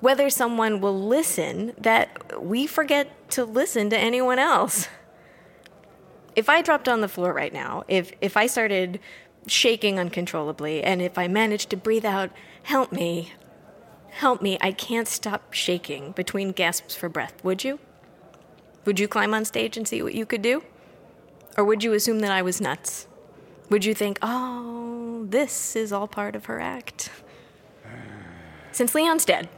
whether 0.00 0.28
someone 0.28 0.78
will 0.78 1.08
listen 1.08 1.72
that 1.78 2.42
we 2.42 2.66
forget 2.66 3.30
to 3.30 3.46
listen 3.46 3.88
to 3.88 3.98
anyone 3.98 4.38
else. 4.38 4.88
If 6.36 6.50
I 6.50 6.60
dropped 6.60 6.86
on 6.86 7.00
the 7.00 7.08
floor 7.08 7.32
right 7.32 7.52
now, 7.52 7.84
if, 7.88 8.12
if 8.20 8.36
I 8.36 8.46
started 8.46 9.00
shaking 9.46 9.98
uncontrollably, 9.98 10.82
and 10.82 11.00
if 11.00 11.16
I 11.16 11.28
managed 11.28 11.70
to 11.70 11.78
breathe 11.78 12.04
out, 12.04 12.30
help 12.64 12.92
me, 12.92 13.32
help 14.10 14.42
me, 14.42 14.58
I 14.60 14.72
can't 14.72 15.08
stop 15.08 15.52
shaking 15.52 16.12
between 16.12 16.52
gasps 16.52 16.94
for 16.94 17.08
breath, 17.08 17.42
would 17.44 17.64
you? 17.64 17.78
Would 18.84 18.98
you 18.98 19.08
climb 19.08 19.34
on 19.34 19.44
stage 19.44 19.76
and 19.76 19.86
see 19.86 20.02
what 20.02 20.14
you 20.14 20.24
could 20.24 20.42
do? 20.42 20.62
Or 21.56 21.64
would 21.64 21.82
you 21.82 21.92
assume 21.92 22.20
that 22.20 22.32
I 22.32 22.42
was 22.42 22.60
nuts? 22.60 23.06
Would 23.70 23.84
you 23.84 23.94
think, 23.94 24.18
oh, 24.22 25.26
this 25.28 25.76
is 25.76 25.92
all 25.92 26.08
part 26.08 26.34
of 26.34 26.46
her 26.46 26.60
act? 26.60 27.10
Since 28.72 28.94
Leon's 28.94 29.24
dead, 29.24 29.48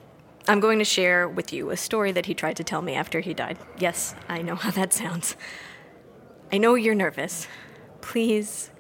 I'm 0.49 0.61
going 0.61 0.79
to 0.79 0.85
share 0.85 1.29
with 1.29 1.53
you 1.53 1.71
a 1.71 1.77
story 1.77 2.11
that 2.13 2.27
he 2.27 2.35
tried 2.35 2.57
to 2.57 2.65
tell 2.65 2.83
me 2.83 2.95
after 2.95 3.21
he 3.21 3.35
died. 3.35 3.59
Yes, 3.79 4.15
I 4.29 4.43
know 4.43 4.57
how 4.57 4.71
that 4.73 4.93
sounds. 4.93 5.37
I 6.53 6.59
know 6.59 6.75
you're 6.75 6.95
nervous. 6.95 7.47
Please 8.01 8.71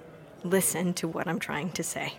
listen 0.42 0.94
to 0.94 1.06
what 1.06 1.28
I'm 1.28 1.38
trying 1.38 1.70
to 1.72 1.82
say. 1.82 2.14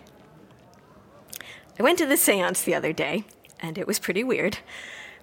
I 1.78 1.82
went 1.82 1.98
to 1.98 2.06
the 2.06 2.16
seance 2.16 2.62
the 2.62 2.74
other 2.74 2.92
day, 2.92 3.24
and 3.62 3.78
it 3.78 3.86
was 3.86 3.98
pretty 3.98 4.24
weird. 4.24 4.58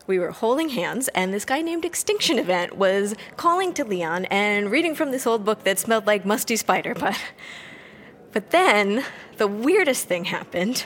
We 0.07 0.17
were 0.17 0.31
holding 0.31 0.69
hands, 0.69 1.07
and 1.09 1.31
this 1.31 1.45
guy 1.45 1.61
named 1.61 1.85
Extinction 1.85 2.39
Event 2.39 2.75
was 2.75 3.13
calling 3.37 3.73
to 3.75 3.83
Leon 3.83 4.25
and 4.25 4.71
reading 4.71 4.95
from 4.95 5.11
this 5.11 5.27
old 5.27 5.45
book 5.45 5.63
that 5.65 5.77
smelled 5.77 6.07
like 6.07 6.25
musty 6.25 6.55
spider 6.55 6.95
butt. 6.95 7.19
But 8.31 8.49
then, 8.49 9.03
the 9.37 9.47
weirdest 9.47 10.07
thing 10.07 10.25
happened. 10.25 10.85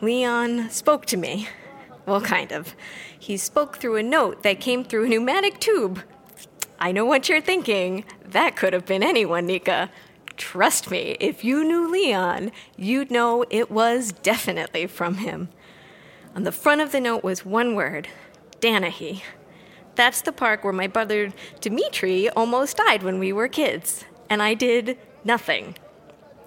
Leon 0.00 0.70
spoke 0.70 1.06
to 1.06 1.16
me. 1.16 1.48
Well, 2.06 2.20
kind 2.20 2.52
of. 2.52 2.74
He 3.18 3.36
spoke 3.36 3.78
through 3.78 3.96
a 3.96 4.02
note 4.02 4.42
that 4.42 4.60
came 4.60 4.84
through 4.84 5.06
a 5.06 5.08
pneumatic 5.08 5.58
tube. 5.58 6.02
I 6.78 6.92
know 6.92 7.04
what 7.04 7.28
you're 7.28 7.40
thinking. 7.40 8.04
That 8.24 8.56
could 8.56 8.72
have 8.72 8.86
been 8.86 9.02
anyone, 9.02 9.46
Nica. 9.46 9.90
Trust 10.36 10.90
me, 10.90 11.16
if 11.20 11.44
you 11.44 11.62
knew 11.62 11.90
Leon, 11.90 12.50
you'd 12.76 13.10
know 13.10 13.44
it 13.50 13.70
was 13.70 14.12
definitely 14.12 14.86
from 14.86 15.16
him. 15.16 15.48
On 16.34 16.44
the 16.44 16.52
front 16.52 16.80
of 16.80 16.92
the 16.92 17.00
note 17.00 17.22
was 17.22 17.44
one 17.44 17.74
word 17.74 18.08
Danehy. 18.60 19.22
That's 19.94 20.22
the 20.22 20.32
park 20.32 20.64
where 20.64 20.72
my 20.72 20.86
brother 20.86 21.32
Dimitri 21.60 22.30
almost 22.30 22.78
died 22.78 23.02
when 23.02 23.18
we 23.18 23.32
were 23.32 23.48
kids, 23.48 24.04
and 24.30 24.42
I 24.42 24.54
did 24.54 24.96
nothing. 25.24 25.76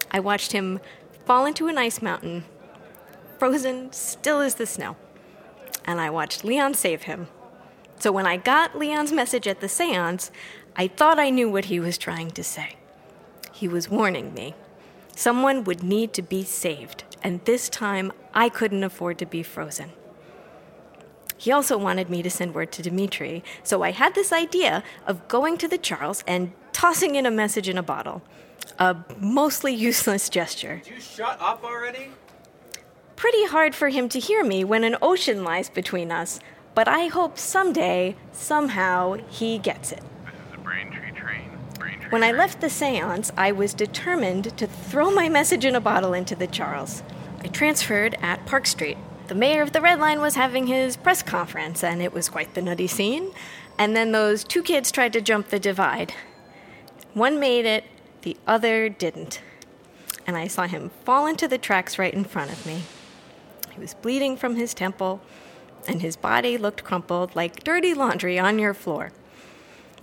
I 0.09 0.19
watched 0.19 0.53
him 0.53 0.79
fall 1.25 1.45
into 1.45 1.67
an 1.67 1.77
ice 1.77 2.01
mountain, 2.01 2.45
frozen, 3.37 3.91
still 3.91 4.39
as 4.39 4.55
the 4.55 4.65
snow, 4.65 4.95
and 5.85 6.01
I 6.01 6.09
watched 6.09 6.43
Leon 6.43 6.73
save 6.73 7.03
him. 7.03 7.27
So 7.99 8.11
when 8.11 8.25
I 8.25 8.37
got 8.37 8.77
Leon's 8.77 9.11
message 9.11 9.47
at 9.47 9.61
the 9.61 9.69
seance, 9.69 10.31
I 10.75 10.87
thought 10.87 11.19
I 11.19 11.29
knew 11.29 11.49
what 11.49 11.65
he 11.65 11.79
was 11.79 11.97
trying 11.97 12.31
to 12.31 12.43
say. 12.43 12.75
He 13.53 13.67
was 13.67 13.89
warning 13.89 14.33
me. 14.33 14.55
Someone 15.15 15.63
would 15.63 15.81
need 15.81 16.11
to 16.13 16.21
be 16.21 16.43
saved, 16.43 17.05
and 17.23 17.43
this 17.45 17.69
time 17.69 18.11
I 18.33 18.49
couldn't 18.49 18.83
afford 18.83 19.17
to 19.19 19.25
be 19.25 19.43
frozen. 19.43 19.91
He 21.37 21.51
also 21.51 21.77
wanted 21.77 22.09
me 22.09 22.21
to 22.21 22.29
send 22.29 22.53
word 22.53 22.71
to 22.73 22.81
Dimitri, 22.81 23.43
so 23.63 23.81
I 23.81 23.91
had 23.91 24.13
this 24.13 24.33
idea 24.33 24.83
of 25.07 25.27
going 25.29 25.57
to 25.57 25.67
the 25.67 25.77
Charles 25.77 26.23
and 26.27 26.51
tossing 26.73 27.15
in 27.15 27.25
a 27.25 27.31
message 27.31 27.69
in 27.69 27.77
a 27.77 27.83
bottle. 27.83 28.21
A 28.77 28.97
mostly 29.17 29.73
useless 29.73 30.27
gesture. 30.27 30.81
Did 30.83 30.95
You 30.95 31.01
shut 31.01 31.37
up 31.39 31.63
already? 31.63 32.09
Pretty 33.15 33.45
hard 33.45 33.73
for 33.73 33.89
him 33.89 34.09
to 34.09 34.19
hear 34.19 34.43
me 34.43 34.65
when 34.65 34.83
an 34.83 34.97
ocean 35.01 35.43
lies 35.45 35.69
between 35.69 36.11
us, 36.11 36.39
but 36.73 36.89
I 36.89 37.07
hope 37.07 37.37
someday, 37.37 38.17
somehow, 38.33 39.13
he 39.29 39.59
gets 39.59 39.93
it. 39.93 40.03
When 42.11 42.23
I 42.23 42.31
left 42.31 42.61
the 42.61 42.69
seance, 42.69 43.31
I 43.35 43.51
was 43.51 43.73
determined 43.73 44.55
to 44.57 44.67
throw 44.67 45.09
my 45.09 45.27
message 45.27 45.65
in 45.65 45.75
a 45.75 45.81
bottle 45.81 46.13
into 46.13 46.35
the 46.35 46.45
Charles. 46.45 47.01
I 47.41 47.47
transferred 47.47 48.15
at 48.21 48.45
Park 48.45 48.67
Street. 48.67 48.97
The 49.27 49.33
mayor 49.33 49.63
of 49.63 49.71
the 49.71 49.81
Red 49.81 49.99
Line 49.99 50.21
was 50.21 50.35
having 50.35 50.67
his 50.67 50.97
press 50.97 51.23
conference, 51.23 51.83
and 51.83 52.03
it 52.03 52.13
was 52.13 52.29
quite 52.29 52.53
the 52.53 52.61
nutty 52.61 52.85
scene. 52.85 53.31
And 53.79 53.95
then 53.95 54.11
those 54.11 54.43
two 54.43 54.61
kids 54.61 54.91
tried 54.91 55.13
to 55.13 55.21
jump 55.21 55.49
the 55.49 55.57
divide. 55.59 56.13
One 57.15 57.39
made 57.39 57.65
it, 57.65 57.85
the 58.21 58.37
other 58.45 58.87
didn't. 58.87 59.41
And 60.27 60.37
I 60.37 60.45
saw 60.45 60.67
him 60.67 60.91
fall 61.05 61.25
into 61.25 61.47
the 61.47 61.57
tracks 61.57 61.97
right 61.97 62.13
in 62.13 62.23
front 62.23 62.51
of 62.51 62.67
me. 62.67 62.83
He 63.71 63.79
was 63.79 63.95
bleeding 63.95 64.37
from 64.37 64.55
his 64.55 64.75
temple, 64.75 65.21
and 65.87 66.03
his 66.03 66.15
body 66.15 66.55
looked 66.55 66.83
crumpled 66.83 67.35
like 67.35 67.63
dirty 67.63 67.95
laundry 67.95 68.37
on 68.37 68.59
your 68.59 68.75
floor. 68.75 69.11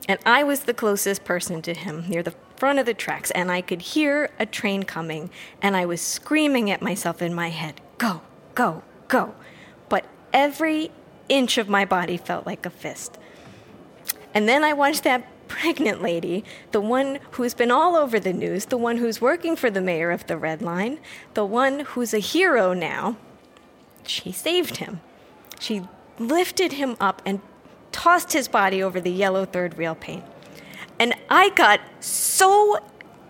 And 0.08 0.18
I 0.26 0.42
was 0.42 0.60
the 0.60 0.74
closest 0.74 1.24
person 1.24 1.62
to 1.62 1.74
him, 1.74 2.04
near 2.08 2.22
the 2.22 2.34
front 2.56 2.78
of 2.78 2.86
the 2.86 2.94
tracks, 2.94 3.30
and 3.32 3.50
I 3.50 3.60
could 3.60 3.82
hear 3.82 4.30
a 4.38 4.46
train 4.46 4.82
coming, 4.82 5.30
and 5.60 5.76
I 5.76 5.86
was 5.86 6.00
screaming 6.00 6.70
at 6.70 6.82
myself 6.82 7.22
in 7.22 7.34
my 7.34 7.50
head 7.50 7.80
go, 7.98 8.20
go, 8.54 8.82
go. 9.06 9.34
But 9.88 10.04
every 10.32 10.90
inch 11.28 11.56
of 11.56 11.68
my 11.68 11.84
body 11.84 12.16
felt 12.16 12.46
like 12.46 12.66
a 12.66 12.70
fist. 12.70 13.16
And 14.34 14.48
then 14.48 14.64
I 14.64 14.72
watched 14.72 15.04
that 15.04 15.26
pregnant 15.48 16.02
lady, 16.02 16.44
the 16.72 16.80
one 16.80 17.20
who's 17.32 17.54
been 17.54 17.70
all 17.70 17.94
over 17.94 18.18
the 18.18 18.32
news, 18.32 18.66
the 18.66 18.78
one 18.78 18.96
who's 18.96 19.20
working 19.20 19.54
for 19.54 19.70
the 19.70 19.80
mayor 19.80 20.10
of 20.10 20.26
the 20.26 20.36
Red 20.36 20.62
Line, 20.62 20.98
the 21.34 21.44
one 21.44 21.80
who's 21.80 22.14
a 22.14 22.18
hero 22.18 22.72
now. 22.72 23.16
She 24.04 24.32
saved 24.32 24.78
him. 24.78 25.00
She 25.60 25.82
lifted 26.18 26.72
him 26.72 26.96
up 27.00 27.22
and 27.24 27.40
tossed 27.92 28.32
his 28.32 28.48
body 28.48 28.82
over 28.82 29.00
the 29.00 29.10
yellow 29.10 29.44
third 29.44 29.78
rail 29.78 29.94
paint. 29.94 30.24
And 30.98 31.14
I 31.28 31.50
got 31.50 31.80
so 32.00 32.78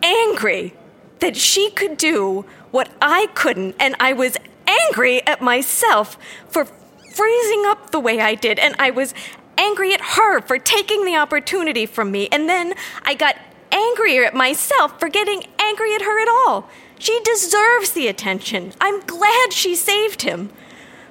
angry 0.03 0.75
that 1.21 1.37
she 1.37 1.71
could 1.71 1.97
do 1.97 2.45
what 2.71 2.91
I 3.01 3.27
couldn't, 3.35 3.77
and 3.79 3.95
I 4.01 4.13
was 4.13 4.37
angry 4.67 5.25
at 5.27 5.41
myself 5.41 6.17
for 6.49 6.65
freezing 6.65 7.65
up 7.67 7.91
the 7.91 8.01
way 8.01 8.21
I 8.21 8.35
did, 8.35 8.59
and 8.59 8.75
I 8.79 8.91
was 8.91 9.15
angry 9.59 9.93
at 9.93 10.01
her 10.01 10.41
for 10.41 10.59
taking 10.59 11.05
the 11.05 11.17
opportunity 11.17 11.87
from 11.87 12.11
me, 12.11 12.29
and 12.33 12.49
then 12.49 12.75
I 13.05 13.15
got 13.15 13.37
angrier 13.71 14.25
at 14.25 14.35
myself 14.35 14.99
for 14.99 15.09
getting 15.09 15.45
angry 15.59 15.95
at 15.95 16.03
her 16.03 16.21
at 16.21 16.29
all. 16.29 16.69
She 16.99 17.21
deserves 17.25 17.93
the 17.93 18.07
attention. 18.09 18.73
I'm 18.81 19.01
glad 19.01 19.53
she 19.53 19.75
saved 19.75 20.23
him. 20.23 20.51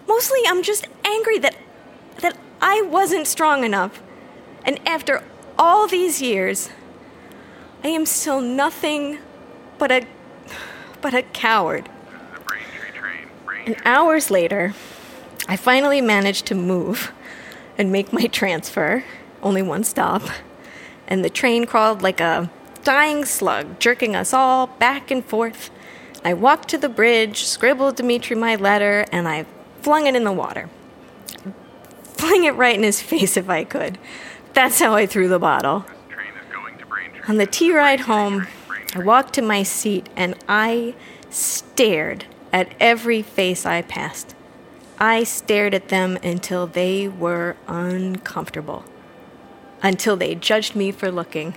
Mostly 0.07 0.39
I'm 0.47 0.63
just 0.63 0.87
angry 1.05 1.37
that 1.39 1.55
that 2.19 2.37
I 2.61 2.81
wasn't 2.83 3.27
strong 3.27 3.63
enough. 3.63 4.01
And 4.63 4.79
after 4.87 5.23
all 5.57 5.87
these 5.87 6.21
years, 6.21 6.69
I 7.83 7.87
am 7.87 8.05
still 8.05 8.41
nothing 8.41 9.17
but 9.77 9.91
a 9.91 10.05
but 11.01 11.15
a 11.15 11.23
coward. 11.23 11.89
And 13.65 13.75
hours 13.85 14.29
later, 14.29 14.73
I 15.47 15.55
finally 15.55 16.01
managed 16.01 16.45
to 16.47 16.55
move 16.55 17.11
and 17.77 17.91
make 17.91 18.13
my 18.13 18.27
transfer, 18.27 19.03
only 19.41 19.61
one 19.61 19.83
stop. 19.83 20.21
And 21.07 21.25
the 21.25 21.29
train 21.29 21.65
crawled 21.65 22.01
like 22.01 22.19
a 22.19 22.51
dying 22.83 23.25
slug 23.25 23.79
jerking 23.79 24.15
us 24.15 24.33
all 24.33 24.67
back 24.67 25.11
and 25.11 25.25
forth. 25.25 25.71
I 26.23 26.35
walked 26.35 26.69
to 26.69 26.77
the 26.77 26.89
bridge, 26.89 27.43
scribbled 27.43 27.95
Dimitri 27.95 28.35
my 28.35 28.55
letter, 28.55 29.05
and 29.11 29.27
I 29.27 29.45
flung 29.81 30.05
it 30.05 30.15
in 30.15 30.23
the 30.23 30.31
water. 30.31 30.69
Flung 32.21 32.43
it 32.43 32.53
right 32.53 32.75
in 32.75 32.83
his 32.83 33.01
face 33.01 33.35
if 33.35 33.49
I 33.49 33.63
could. 33.63 33.97
That's 34.53 34.79
how 34.79 34.93
I 34.93 35.07
threw 35.07 35.27
the 35.27 35.39
bottle. 35.39 35.87
On 37.27 37.37
the 37.37 37.47
T 37.47 37.73
ride 37.73 38.01
home, 38.01 38.45
I 38.93 38.99
walked 38.99 39.33
to 39.33 39.41
my 39.41 39.63
seat 39.63 40.07
and 40.15 40.35
I 40.47 40.93
stared 41.31 42.25
at 42.53 42.75
every 42.79 43.23
face 43.23 43.65
I 43.65 43.81
passed. 43.81 44.35
I 44.99 45.23
stared 45.23 45.73
at 45.73 45.87
them 45.87 46.19
until 46.21 46.67
they 46.67 47.07
were 47.07 47.57
uncomfortable, 47.67 48.85
until 49.81 50.15
they 50.15 50.35
judged 50.35 50.75
me 50.75 50.91
for 50.91 51.11
looking. 51.11 51.55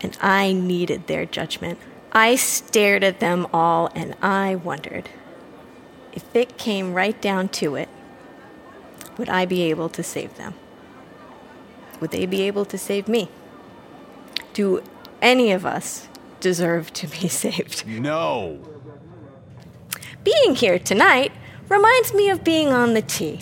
And 0.00 0.16
I 0.22 0.54
needed 0.54 1.08
their 1.08 1.26
judgment. 1.26 1.78
I 2.10 2.36
stared 2.36 3.04
at 3.04 3.20
them 3.20 3.46
all 3.52 3.90
and 3.94 4.16
I 4.22 4.54
wondered 4.54 5.10
if 6.14 6.34
it 6.34 6.56
came 6.56 6.94
right 6.94 7.20
down 7.20 7.50
to 7.50 7.74
it, 7.74 7.90
would 9.18 9.28
I 9.28 9.44
be 9.44 9.62
able 9.64 9.88
to 9.90 10.02
save 10.02 10.36
them? 10.36 10.54
Would 12.00 12.12
they 12.12 12.24
be 12.24 12.42
able 12.42 12.64
to 12.66 12.78
save 12.78 13.08
me? 13.08 13.28
Do 14.54 14.82
any 15.20 15.50
of 15.52 15.66
us 15.66 16.08
deserve 16.40 16.92
to 16.94 17.08
be 17.08 17.28
saved? 17.42 17.86
No. 17.86 18.60
Being 20.24 20.54
here 20.54 20.78
tonight 20.78 21.32
reminds 21.68 22.14
me 22.14 22.30
of 22.30 22.44
being 22.44 22.68
on 22.68 22.94
the 22.94 23.02
T. 23.02 23.40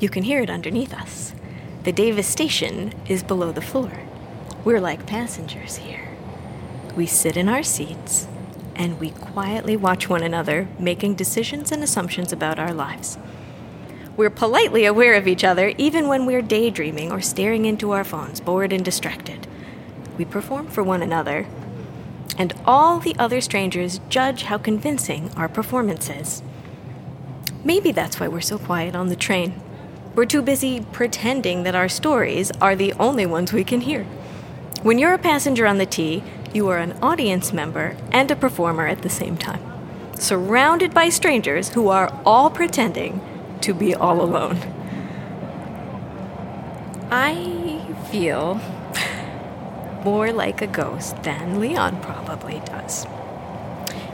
You 0.00 0.08
can 0.08 0.24
hear 0.24 0.40
it 0.40 0.50
underneath 0.50 0.94
us. 0.94 1.34
The 1.84 1.92
Davis 1.92 2.26
station 2.26 2.92
is 3.06 3.22
below 3.22 3.52
the 3.52 3.60
floor. 3.60 3.92
We're 4.64 4.80
like 4.80 5.06
passengers 5.06 5.76
here. 5.76 6.16
We 6.96 7.06
sit 7.06 7.36
in 7.36 7.48
our 7.48 7.62
seats 7.62 8.26
and 8.74 8.98
we 9.00 9.10
quietly 9.10 9.76
watch 9.76 10.08
one 10.08 10.22
another 10.22 10.68
making 10.78 11.14
decisions 11.14 11.72
and 11.72 11.82
assumptions 11.82 12.32
about 12.32 12.58
our 12.58 12.72
lives. 12.72 13.18
We're 14.14 14.30
politely 14.30 14.84
aware 14.84 15.14
of 15.14 15.26
each 15.26 15.42
other 15.42 15.72
even 15.78 16.06
when 16.06 16.26
we're 16.26 16.42
daydreaming 16.42 17.10
or 17.10 17.22
staring 17.22 17.64
into 17.64 17.92
our 17.92 18.04
phones, 18.04 18.40
bored 18.40 18.72
and 18.72 18.84
distracted. 18.84 19.46
We 20.18 20.26
perform 20.26 20.66
for 20.66 20.82
one 20.82 21.02
another, 21.02 21.46
and 22.36 22.52
all 22.66 22.98
the 22.98 23.16
other 23.18 23.40
strangers 23.40 24.00
judge 24.10 24.42
how 24.44 24.58
convincing 24.58 25.30
our 25.34 25.48
performance 25.48 26.10
is. 26.10 26.42
Maybe 27.64 27.90
that's 27.90 28.20
why 28.20 28.28
we're 28.28 28.42
so 28.42 28.58
quiet 28.58 28.94
on 28.94 29.08
the 29.08 29.16
train. 29.16 29.58
We're 30.14 30.26
too 30.26 30.42
busy 30.42 30.84
pretending 30.92 31.62
that 31.62 31.74
our 31.74 31.88
stories 31.88 32.50
are 32.60 32.76
the 32.76 32.92
only 32.94 33.24
ones 33.24 33.52
we 33.52 33.64
can 33.64 33.80
hear. 33.80 34.04
When 34.82 34.98
you're 34.98 35.14
a 35.14 35.18
passenger 35.18 35.66
on 35.66 35.78
the 35.78 35.86
T, 35.86 36.22
you 36.52 36.68
are 36.68 36.76
an 36.76 36.92
audience 37.00 37.54
member 37.54 37.96
and 38.10 38.30
a 38.30 38.36
performer 38.36 38.86
at 38.86 39.00
the 39.00 39.08
same 39.08 39.38
time, 39.38 39.62
surrounded 40.16 40.92
by 40.92 41.08
strangers 41.08 41.70
who 41.70 41.88
are 41.88 42.12
all 42.26 42.50
pretending 42.50 43.22
to 43.62 43.74
be 43.74 43.94
all 43.94 44.20
alone. 44.20 44.58
I 47.10 47.94
feel 48.10 48.60
more 50.04 50.32
like 50.32 50.60
a 50.62 50.66
ghost 50.66 51.22
than 51.22 51.60
Leon 51.60 52.00
probably 52.00 52.60
does. 52.64 53.06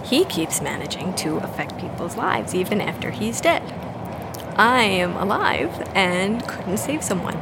He 0.04 0.24
keeps 0.24 0.61
managing 0.61 1.14
to 1.16 1.37
affect 1.38 1.78
people's 1.78 2.16
lives 2.16 2.54
even 2.54 2.80
after 2.80 3.11
he's 3.11 3.40
dead. 3.40 3.62
I 4.56 4.82
am 4.82 5.16
alive 5.16 5.70
and 5.94 6.42
couldn't 6.46 6.78
save 6.78 7.02
someone. 7.02 7.37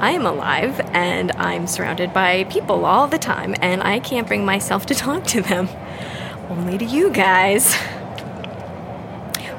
I 0.00 0.10
am 0.10 0.26
alive 0.26 0.80
and 0.92 1.32
I'm 1.32 1.66
surrounded 1.66 2.12
by 2.12 2.44
people 2.44 2.84
all 2.84 3.06
the 3.06 3.18
time, 3.18 3.54
and 3.60 3.82
I 3.82 4.00
can't 4.00 4.26
bring 4.26 4.44
myself 4.44 4.86
to 4.86 4.94
talk 4.94 5.24
to 5.28 5.40
them. 5.40 5.68
Only 6.50 6.76
to 6.78 6.84
you 6.84 7.10
guys. 7.10 7.74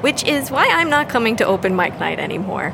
Which 0.06 0.22
is 0.22 0.52
why 0.52 0.68
I'm 0.68 0.88
not 0.88 1.08
coming 1.08 1.34
to 1.34 1.44
open 1.44 1.74
mic 1.74 1.98
night 1.98 2.20
anymore. 2.20 2.72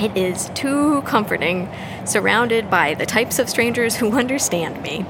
It 0.00 0.16
is 0.16 0.50
too 0.52 1.02
comforting, 1.02 1.68
surrounded 2.04 2.68
by 2.68 2.94
the 2.94 3.06
types 3.06 3.38
of 3.38 3.48
strangers 3.48 3.94
who 3.94 4.10
understand 4.18 4.82
me. 4.82 5.06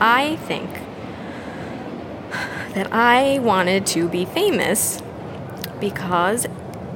I 0.00 0.34
think 0.48 0.68
that 2.74 2.92
I 2.92 3.38
wanted 3.38 3.86
to 3.94 4.08
be 4.08 4.24
famous 4.24 5.00
because 5.78 6.48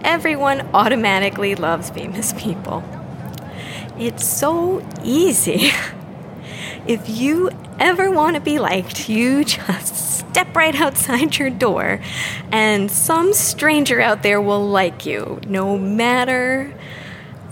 everyone 0.03 0.69
automatically 0.75 1.55
loves 1.55 1.89
famous 1.91 2.33
people. 2.33 2.83
It's 3.97 4.27
so 4.27 4.85
easy. 5.05 5.71
If 6.87 7.09
you 7.09 7.51
ever 7.79 8.11
want 8.11 8.35
to 8.37 8.41
be 8.41 8.59
liked, 8.59 9.09
you 9.09 9.45
just 9.45 10.19
step 10.19 10.55
right 10.57 10.75
outside 10.75 11.39
your 11.39 11.51
door, 11.51 12.01
and 12.53 12.91
some 12.91 13.33
stranger 13.33 14.01
out 14.01 14.23
there 14.23 14.41
will 14.41 14.67
like 14.67 15.07
you, 15.07 15.41
no 15.47 15.79
matter 15.79 16.73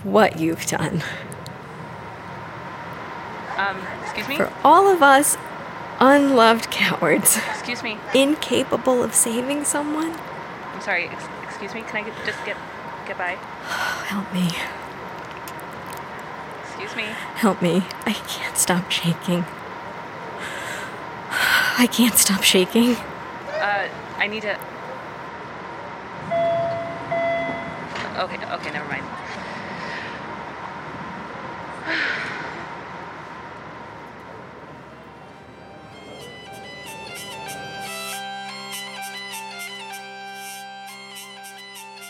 what 0.02 0.38
you've 0.38 0.66
done. 0.66 1.02
Um, 3.56 3.76
excuse 4.02 4.28
me? 4.28 4.36
For 4.36 4.52
all 4.64 4.88
of 4.88 5.02
us 5.02 5.36
unloved 6.00 6.70
cowards, 6.70 7.36
Excuse 7.50 7.82
me. 7.82 7.96
incapable 8.14 9.02
of 9.02 9.14
saving 9.14 9.64
someone, 9.64 10.12
I'm 10.74 10.80
sorry. 10.80 11.08
Ex- 11.08 11.28
excuse 11.44 11.74
me. 11.74 11.82
Can 11.82 12.04
I 12.04 12.08
get, 12.08 12.26
just 12.26 12.44
get 12.44 12.56
get 13.06 13.18
by? 13.18 13.30
help 14.08 14.32
me. 14.34 14.48
Excuse 16.66 16.96
me. 16.96 17.04
Help 17.36 17.62
me. 17.62 17.84
I 18.06 18.12
can't 18.14 18.56
stop 18.56 18.90
shaking. 18.90 19.44
I 21.34 21.88
can't 21.90 22.16
stop 22.16 22.42
shaking. 22.42 22.94
Uh, 22.94 23.88
I 24.16 24.26
need 24.26 24.42
to. 24.42 24.58
Okay. 28.18 28.36
Okay. 28.46 28.70
Never 28.70 28.88
mind. 28.88 29.04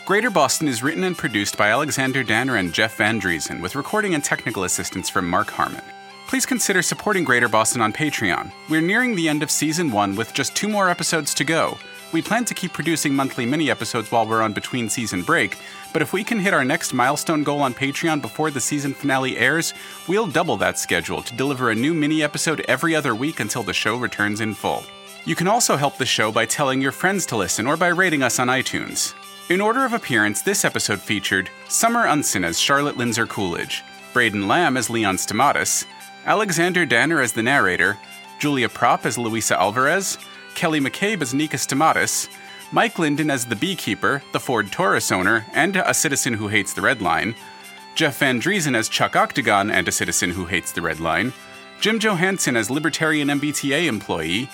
Greater 0.05 0.29
Boston 0.29 0.67
is 0.67 0.83
written 0.83 1.05
and 1.05 1.17
produced 1.17 1.57
by 1.57 1.69
Alexander 1.69 2.23
Danner 2.23 2.57
and 2.57 2.73
Jeff 2.73 2.97
Van 2.97 3.21
Dreason, 3.21 3.61
with 3.61 3.73
recording 3.73 4.13
and 4.13 4.21
technical 4.21 4.65
assistance 4.65 5.09
from 5.09 5.29
Marc 5.29 5.49
Harmon. 5.49 5.81
Please 6.33 6.47
consider 6.47 6.81
supporting 6.81 7.23
Greater 7.23 7.47
Boston 7.47 7.79
on 7.79 7.93
Patreon. 7.93 8.51
We're 8.67 8.81
nearing 8.81 9.13
the 9.13 9.29
end 9.29 9.43
of 9.43 9.51
season 9.51 9.91
one 9.91 10.15
with 10.15 10.33
just 10.33 10.55
two 10.55 10.67
more 10.67 10.89
episodes 10.89 11.31
to 11.35 11.43
go. 11.43 11.77
We 12.11 12.23
plan 12.23 12.43
to 12.45 12.55
keep 12.55 12.73
producing 12.73 13.13
monthly 13.13 13.45
mini 13.45 13.69
episodes 13.69 14.11
while 14.11 14.25
we're 14.25 14.41
on 14.41 14.51
between 14.51 14.89
season 14.89 15.21
break, 15.21 15.59
but 15.93 16.01
if 16.01 16.11
we 16.11 16.23
can 16.23 16.39
hit 16.39 16.55
our 16.55 16.65
next 16.65 16.91
milestone 16.91 17.43
goal 17.43 17.61
on 17.61 17.75
Patreon 17.75 18.19
before 18.19 18.49
the 18.49 18.59
season 18.59 18.95
finale 18.95 19.37
airs, 19.37 19.75
we'll 20.07 20.25
double 20.25 20.57
that 20.57 20.79
schedule 20.79 21.21
to 21.21 21.35
deliver 21.35 21.69
a 21.69 21.75
new 21.75 21.93
mini 21.93 22.23
episode 22.23 22.65
every 22.67 22.95
other 22.95 23.13
week 23.13 23.39
until 23.39 23.61
the 23.61 23.71
show 23.71 23.95
returns 23.95 24.41
in 24.41 24.55
full. 24.55 24.83
You 25.25 25.35
can 25.35 25.47
also 25.47 25.77
help 25.77 25.99
the 25.99 26.05
show 26.07 26.31
by 26.31 26.47
telling 26.47 26.81
your 26.81 26.91
friends 26.91 27.27
to 27.27 27.37
listen 27.37 27.67
or 27.67 27.77
by 27.77 27.89
rating 27.89 28.23
us 28.23 28.39
on 28.39 28.47
iTunes. 28.47 29.13
In 29.51 29.61
order 29.61 29.85
of 29.85 29.93
appearance, 29.93 30.41
this 30.41 30.65
episode 30.65 30.99
featured 30.99 31.51
Summer 31.69 32.07
Unsinn 32.07 32.43
as 32.43 32.59
Charlotte 32.59 32.95
Linzer-Coolidge, 32.95 33.83
Braden 34.13 34.47
Lamb 34.47 34.77
as 34.77 34.89
Leon 34.89 35.17
Stamatis, 35.17 35.85
Alexander 36.25 36.85
Danner 36.85 37.21
as 37.21 37.33
the 37.33 37.43
narrator, 37.43 37.97
Julia 38.39 38.69
Propp 38.69 39.05
as 39.05 39.17
Louisa 39.17 39.59
Alvarez, 39.59 40.17
Kelly 40.55 40.79
McCabe 40.79 41.21
as 41.21 41.33
Nica 41.33 41.57
Stamatis, 41.57 42.29
Mike 42.71 42.97
Linden 42.97 43.29
as 43.29 43.45
the 43.45 43.55
beekeeper, 43.55 44.23
the 44.31 44.39
Ford 44.39 44.71
Taurus 44.71 45.11
owner, 45.11 45.45
and 45.53 45.75
a 45.75 45.93
citizen 45.93 46.33
who 46.33 46.47
hates 46.47 46.73
the 46.73 46.81
Red 46.81 47.01
Line, 47.01 47.35
Jeff 47.95 48.19
Van 48.19 48.41
Dreason 48.41 48.75
as 48.75 48.89
Chuck 48.89 49.15
Octagon 49.15 49.69
and 49.69 49.87
a 49.87 49.91
citizen 49.91 50.31
who 50.31 50.45
hates 50.45 50.71
the 50.71 50.81
Red 50.81 50.99
Line, 50.99 51.33
Jim 51.81 51.99
Johanson 51.99 52.55
as 52.55 52.71
Libertarian 52.71 53.27
MBTA 53.27 53.85
employee, 53.87 54.49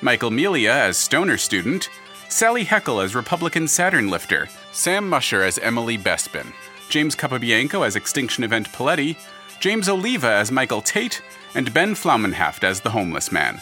Michael 0.00 0.30
Melia 0.30 0.72
as 0.72 0.98
Stoner 0.98 1.38
student, 1.38 1.88
Sally 2.28 2.64
Heckle 2.64 3.00
as 3.00 3.14
Republican 3.14 3.68
Saturn 3.68 4.10
lifter, 4.10 4.48
Sam 4.72 5.08
Musher 5.08 5.42
as 5.42 5.58
Emily 5.58 5.96
Bespin, 5.96 6.52
James 6.88 7.14
Capobianco 7.14 7.86
as 7.86 7.96
Extinction 7.96 8.42
Event 8.42 8.68
Poletti, 8.72 9.16
James 9.62 9.88
Oliva 9.88 10.26
as 10.26 10.50
Michael 10.50 10.82
Tate, 10.82 11.22
and 11.54 11.72
Ben 11.72 11.94
Flaumenhaft 11.94 12.64
as 12.64 12.80
the 12.80 12.90
homeless 12.90 13.30
man. 13.30 13.60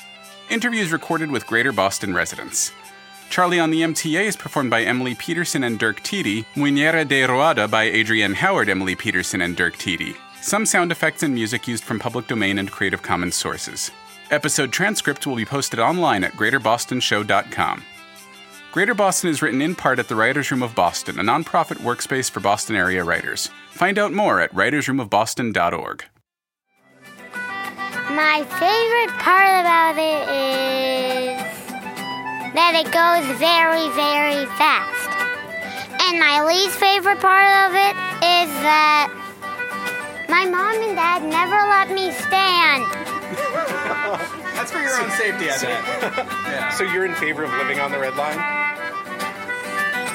Interviews 0.48 0.92
recorded 0.92 1.30
with 1.30 1.46
Greater 1.46 1.72
Boston 1.72 2.14
residents. 2.14 2.72
Charlie 3.28 3.60
on 3.60 3.70
the 3.70 3.82
MTA 3.82 4.24
is 4.24 4.34
performed 4.34 4.70
by 4.70 4.80
Emily 4.80 5.14
Peterson 5.14 5.62
and 5.62 5.78
Dirk 5.78 6.02
Tiede, 6.02 6.46
Muineira 6.54 7.06
de 7.06 7.20
Ruada 7.26 7.70
by 7.70 7.84
Adrienne 7.90 8.32
Howard, 8.32 8.70
Emily 8.70 8.94
Peterson, 8.94 9.42
and 9.42 9.54
Dirk 9.54 9.76
Tiede. 9.76 10.16
Some 10.40 10.64
sound 10.64 10.90
effects 10.90 11.22
and 11.22 11.34
music 11.34 11.68
used 11.68 11.84
from 11.84 11.98
public 11.98 12.26
domain 12.26 12.58
and 12.58 12.70
Creative 12.70 13.02
Commons 13.02 13.34
sources. 13.34 13.90
Episode 14.30 14.72
transcripts 14.72 15.26
will 15.26 15.36
be 15.36 15.44
posted 15.44 15.78
online 15.78 16.24
at 16.24 16.32
greaterbostonshow.com. 16.32 17.82
Greater 18.72 18.94
Boston 18.94 19.28
is 19.30 19.42
written 19.42 19.60
in 19.60 19.74
part 19.74 19.98
at 19.98 20.06
the 20.06 20.14
Writers' 20.14 20.50
Room 20.50 20.62
of 20.62 20.76
Boston, 20.76 21.18
a 21.18 21.22
nonprofit 21.24 21.78
workspace 21.78 22.30
for 22.30 22.38
Boston 22.38 22.76
area 22.76 23.02
writers. 23.02 23.50
Find 23.72 23.98
out 23.98 24.12
more 24.12 24.40
at 24.40 24.54
writersroomofboston.org. 24.54 26.04
My 28.14 28.44
favorite 28.46 29.18
part 29.18 29.60
about 29.60 29.98
it 29.98 30.22
is 30.30 31.40
that 32.54 32.78
it 32.78 32.86
goes 32.94 33.26
very, 33.42 33.90
very 33.98 34.46
fast. 34.54 35.10
And 36.06 36.20
my 36.20 36.44
least 36.46 36.78
favorite 36.78 37.18
part 37.18 37.50
of 37.66 37.74
it 37.74 37.96
is 38.22 38.50
that 38.62 39.10
my 40.28 40.44
mom 40.46 40.80
and 40.80 40.94
dad 40.94 41.24
never 41.24 41.58
let 41.74 41.90
me 41.90 42.12
stand. 42.12 42.86
That's 44.54 44.70
for 44.70 44.78
your 44.78 44.94
own 45.00 45.10
safety, 45.10 45.50
I 45.50 45.58
bet. 45.58 46.26
yeah. 46.46 46.70
So 46.76 46.84
you're 46.84 47.04
in 47.04 47.14
favor 47.16 47.42
of 47.42 47.50
living 47.54 47.80
on 47.80 47.90
the 47.90 47.98
red 47.98 48.14
line? 48.16 48.59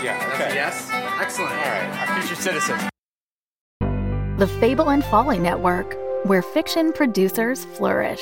Yeah. 0.06 0.20
That's 0.20 0.39
a 0.39 0.45
Okay. 0.45 0.53
yes? 0.53 0.89
Excellent. 1.20 1.51
All 1.51 1.58
right. 1.58 2.10
Our 2.10 2.22
future 2.22 2.36
citizens. 2.39 2.82
The 4.38 4.47
Fable 4.60 4.89
and 4.91 5.03
Folly 5.06 5.39
Network, 5.39 5.97
where 6.26 6.43
fiction 6.43 6.93
producers 6.93 7.66
flourish. 7.66 8.22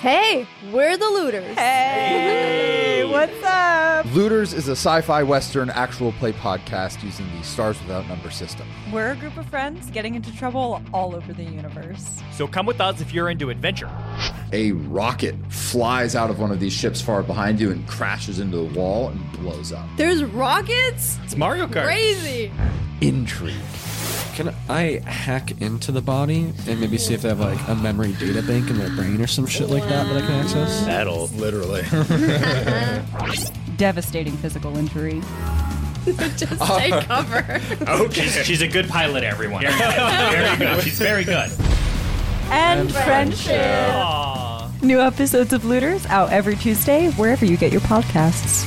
Hey, 0.00 0.46
we're 0.72 0.96
the 0.96 1.10
looters. 1.10 1.56
Hey, 1.56 3.04
what's 3.10 3.42
up? 3.42 3.49
Looters 4.12 4.52
is 4.52 4.66
a 4.66 4.72
sci 4.72 5.02
fi 5.02 5.22
western 5.22 5.70
actual 5.70 6.10
play 6.12 6.32
podcast 6.32 7.00
using 7.04 7.30
the 7.36 7.44
Stars 7.44 7.80
Without 7.82 8.08
Number 8.08 8.28
system. 8.28 8.66
We're 8.92 9.12
a 9.12 9.16
group 9.16 9.36
of 9.36 9.46
friends 9.46 9.88
getting 9.92 10.16
into 10.16 10.36
trouble 10.36 10.82
all 10.92 11.14
over 11.14 11.32
the 11.32 11.44
universe. 11.44 12.20
So 12.32 12.48
come 12.48 12.66
with 12.66 12.80
us 12.80 13.00
if 13.00 13.14
you're 13.14 13.30
into 13.30 13.50
adventure. 13.50 13.88
A 14.52 14.72
rocket 14.72 15.36
flies 15.48 16.16
out 16.16 16.28
of 16.28 16.40
one 16.40 16.50
of 16.50 16.58
these 16.58 16.72
ships 16.72 17.00
far 17.00 17.22
behind 17.22 17.60
you 17.60 17.70
and 17.70 17.86
crashes 17.86 18.40
into 18.40 18.56
the 18.56 18.64
wall 18.64 19.10
and 19.10 19.32
blows 19.32 19.72
up. 19.72 19.86
There's 19.96 20.24
rockets? 20.24 21.16
It's 21.22 21.36
Mario 21.36 21.68
Kart. 21.68 21.84
Crazy. 21.84 22.50
Intrigue. 23.00 23.54
Can 24.34 24.52
I 24.68 25.02
hack 25.08 25.60
into 25.60 25.92
the 25.92 26.02
body 26.02 26.52
and 26.66 26.80
maybe 26.80 26.98
see 26.98 27.14
if 27.14 27.22
they 27.22 27.28
have 27.28 27.38
like 27.38 27.60
a 27.68 27.76
memory 27.76 28.14
data 28.14 28.42
bank 28.42 28.70
in 28.70 28.78
their 28.78 28.90
brain 28.90 29.20
or 29.20 29.28
some 29.28 29.46
shit 29.46 29.70
like 29.70 29.84
that 29.84 30.08
that 30.08 30.16
I 30.16 30.26
can 30.26 30.32
access? 30.32 30.84
That'll 30.84 31.28
literally. 31.28 31.82
Devastating 33.80 34.36
physical 34.36 34.76
injury. 34.76 35.22
Just 36.36 36.60
uh, 36.60 36.78
take 36.78 36.92
cover. 37.06 37.60
Okay. 37.88 38.24
She's, 38.24 38.44
she's 38.44 38.60
a 38.60 38.68
good 38.68 38.86
pilot, 38.90 39.24
everyone. 39.24 39.62
very 39.62 40.56
good. 40.58 40.82
She's 40.84 40.98
very 40.98 41.24
good. 41.24 41.50
And 42.50 42.92
friendship. 42.92 44.82
New 44.82 45.00
episodes 45.00 45.54
of 45.54 45.64
Looters 45.64 46.04
out 46.06 46.30
every 46.30 46.56
Tuesday, 46.56 47.08
wherever 47.12 47.46
you 47.46 47.56
get 47.56 47.72
your 47.72 47.80
podcasts. 47.80 48.66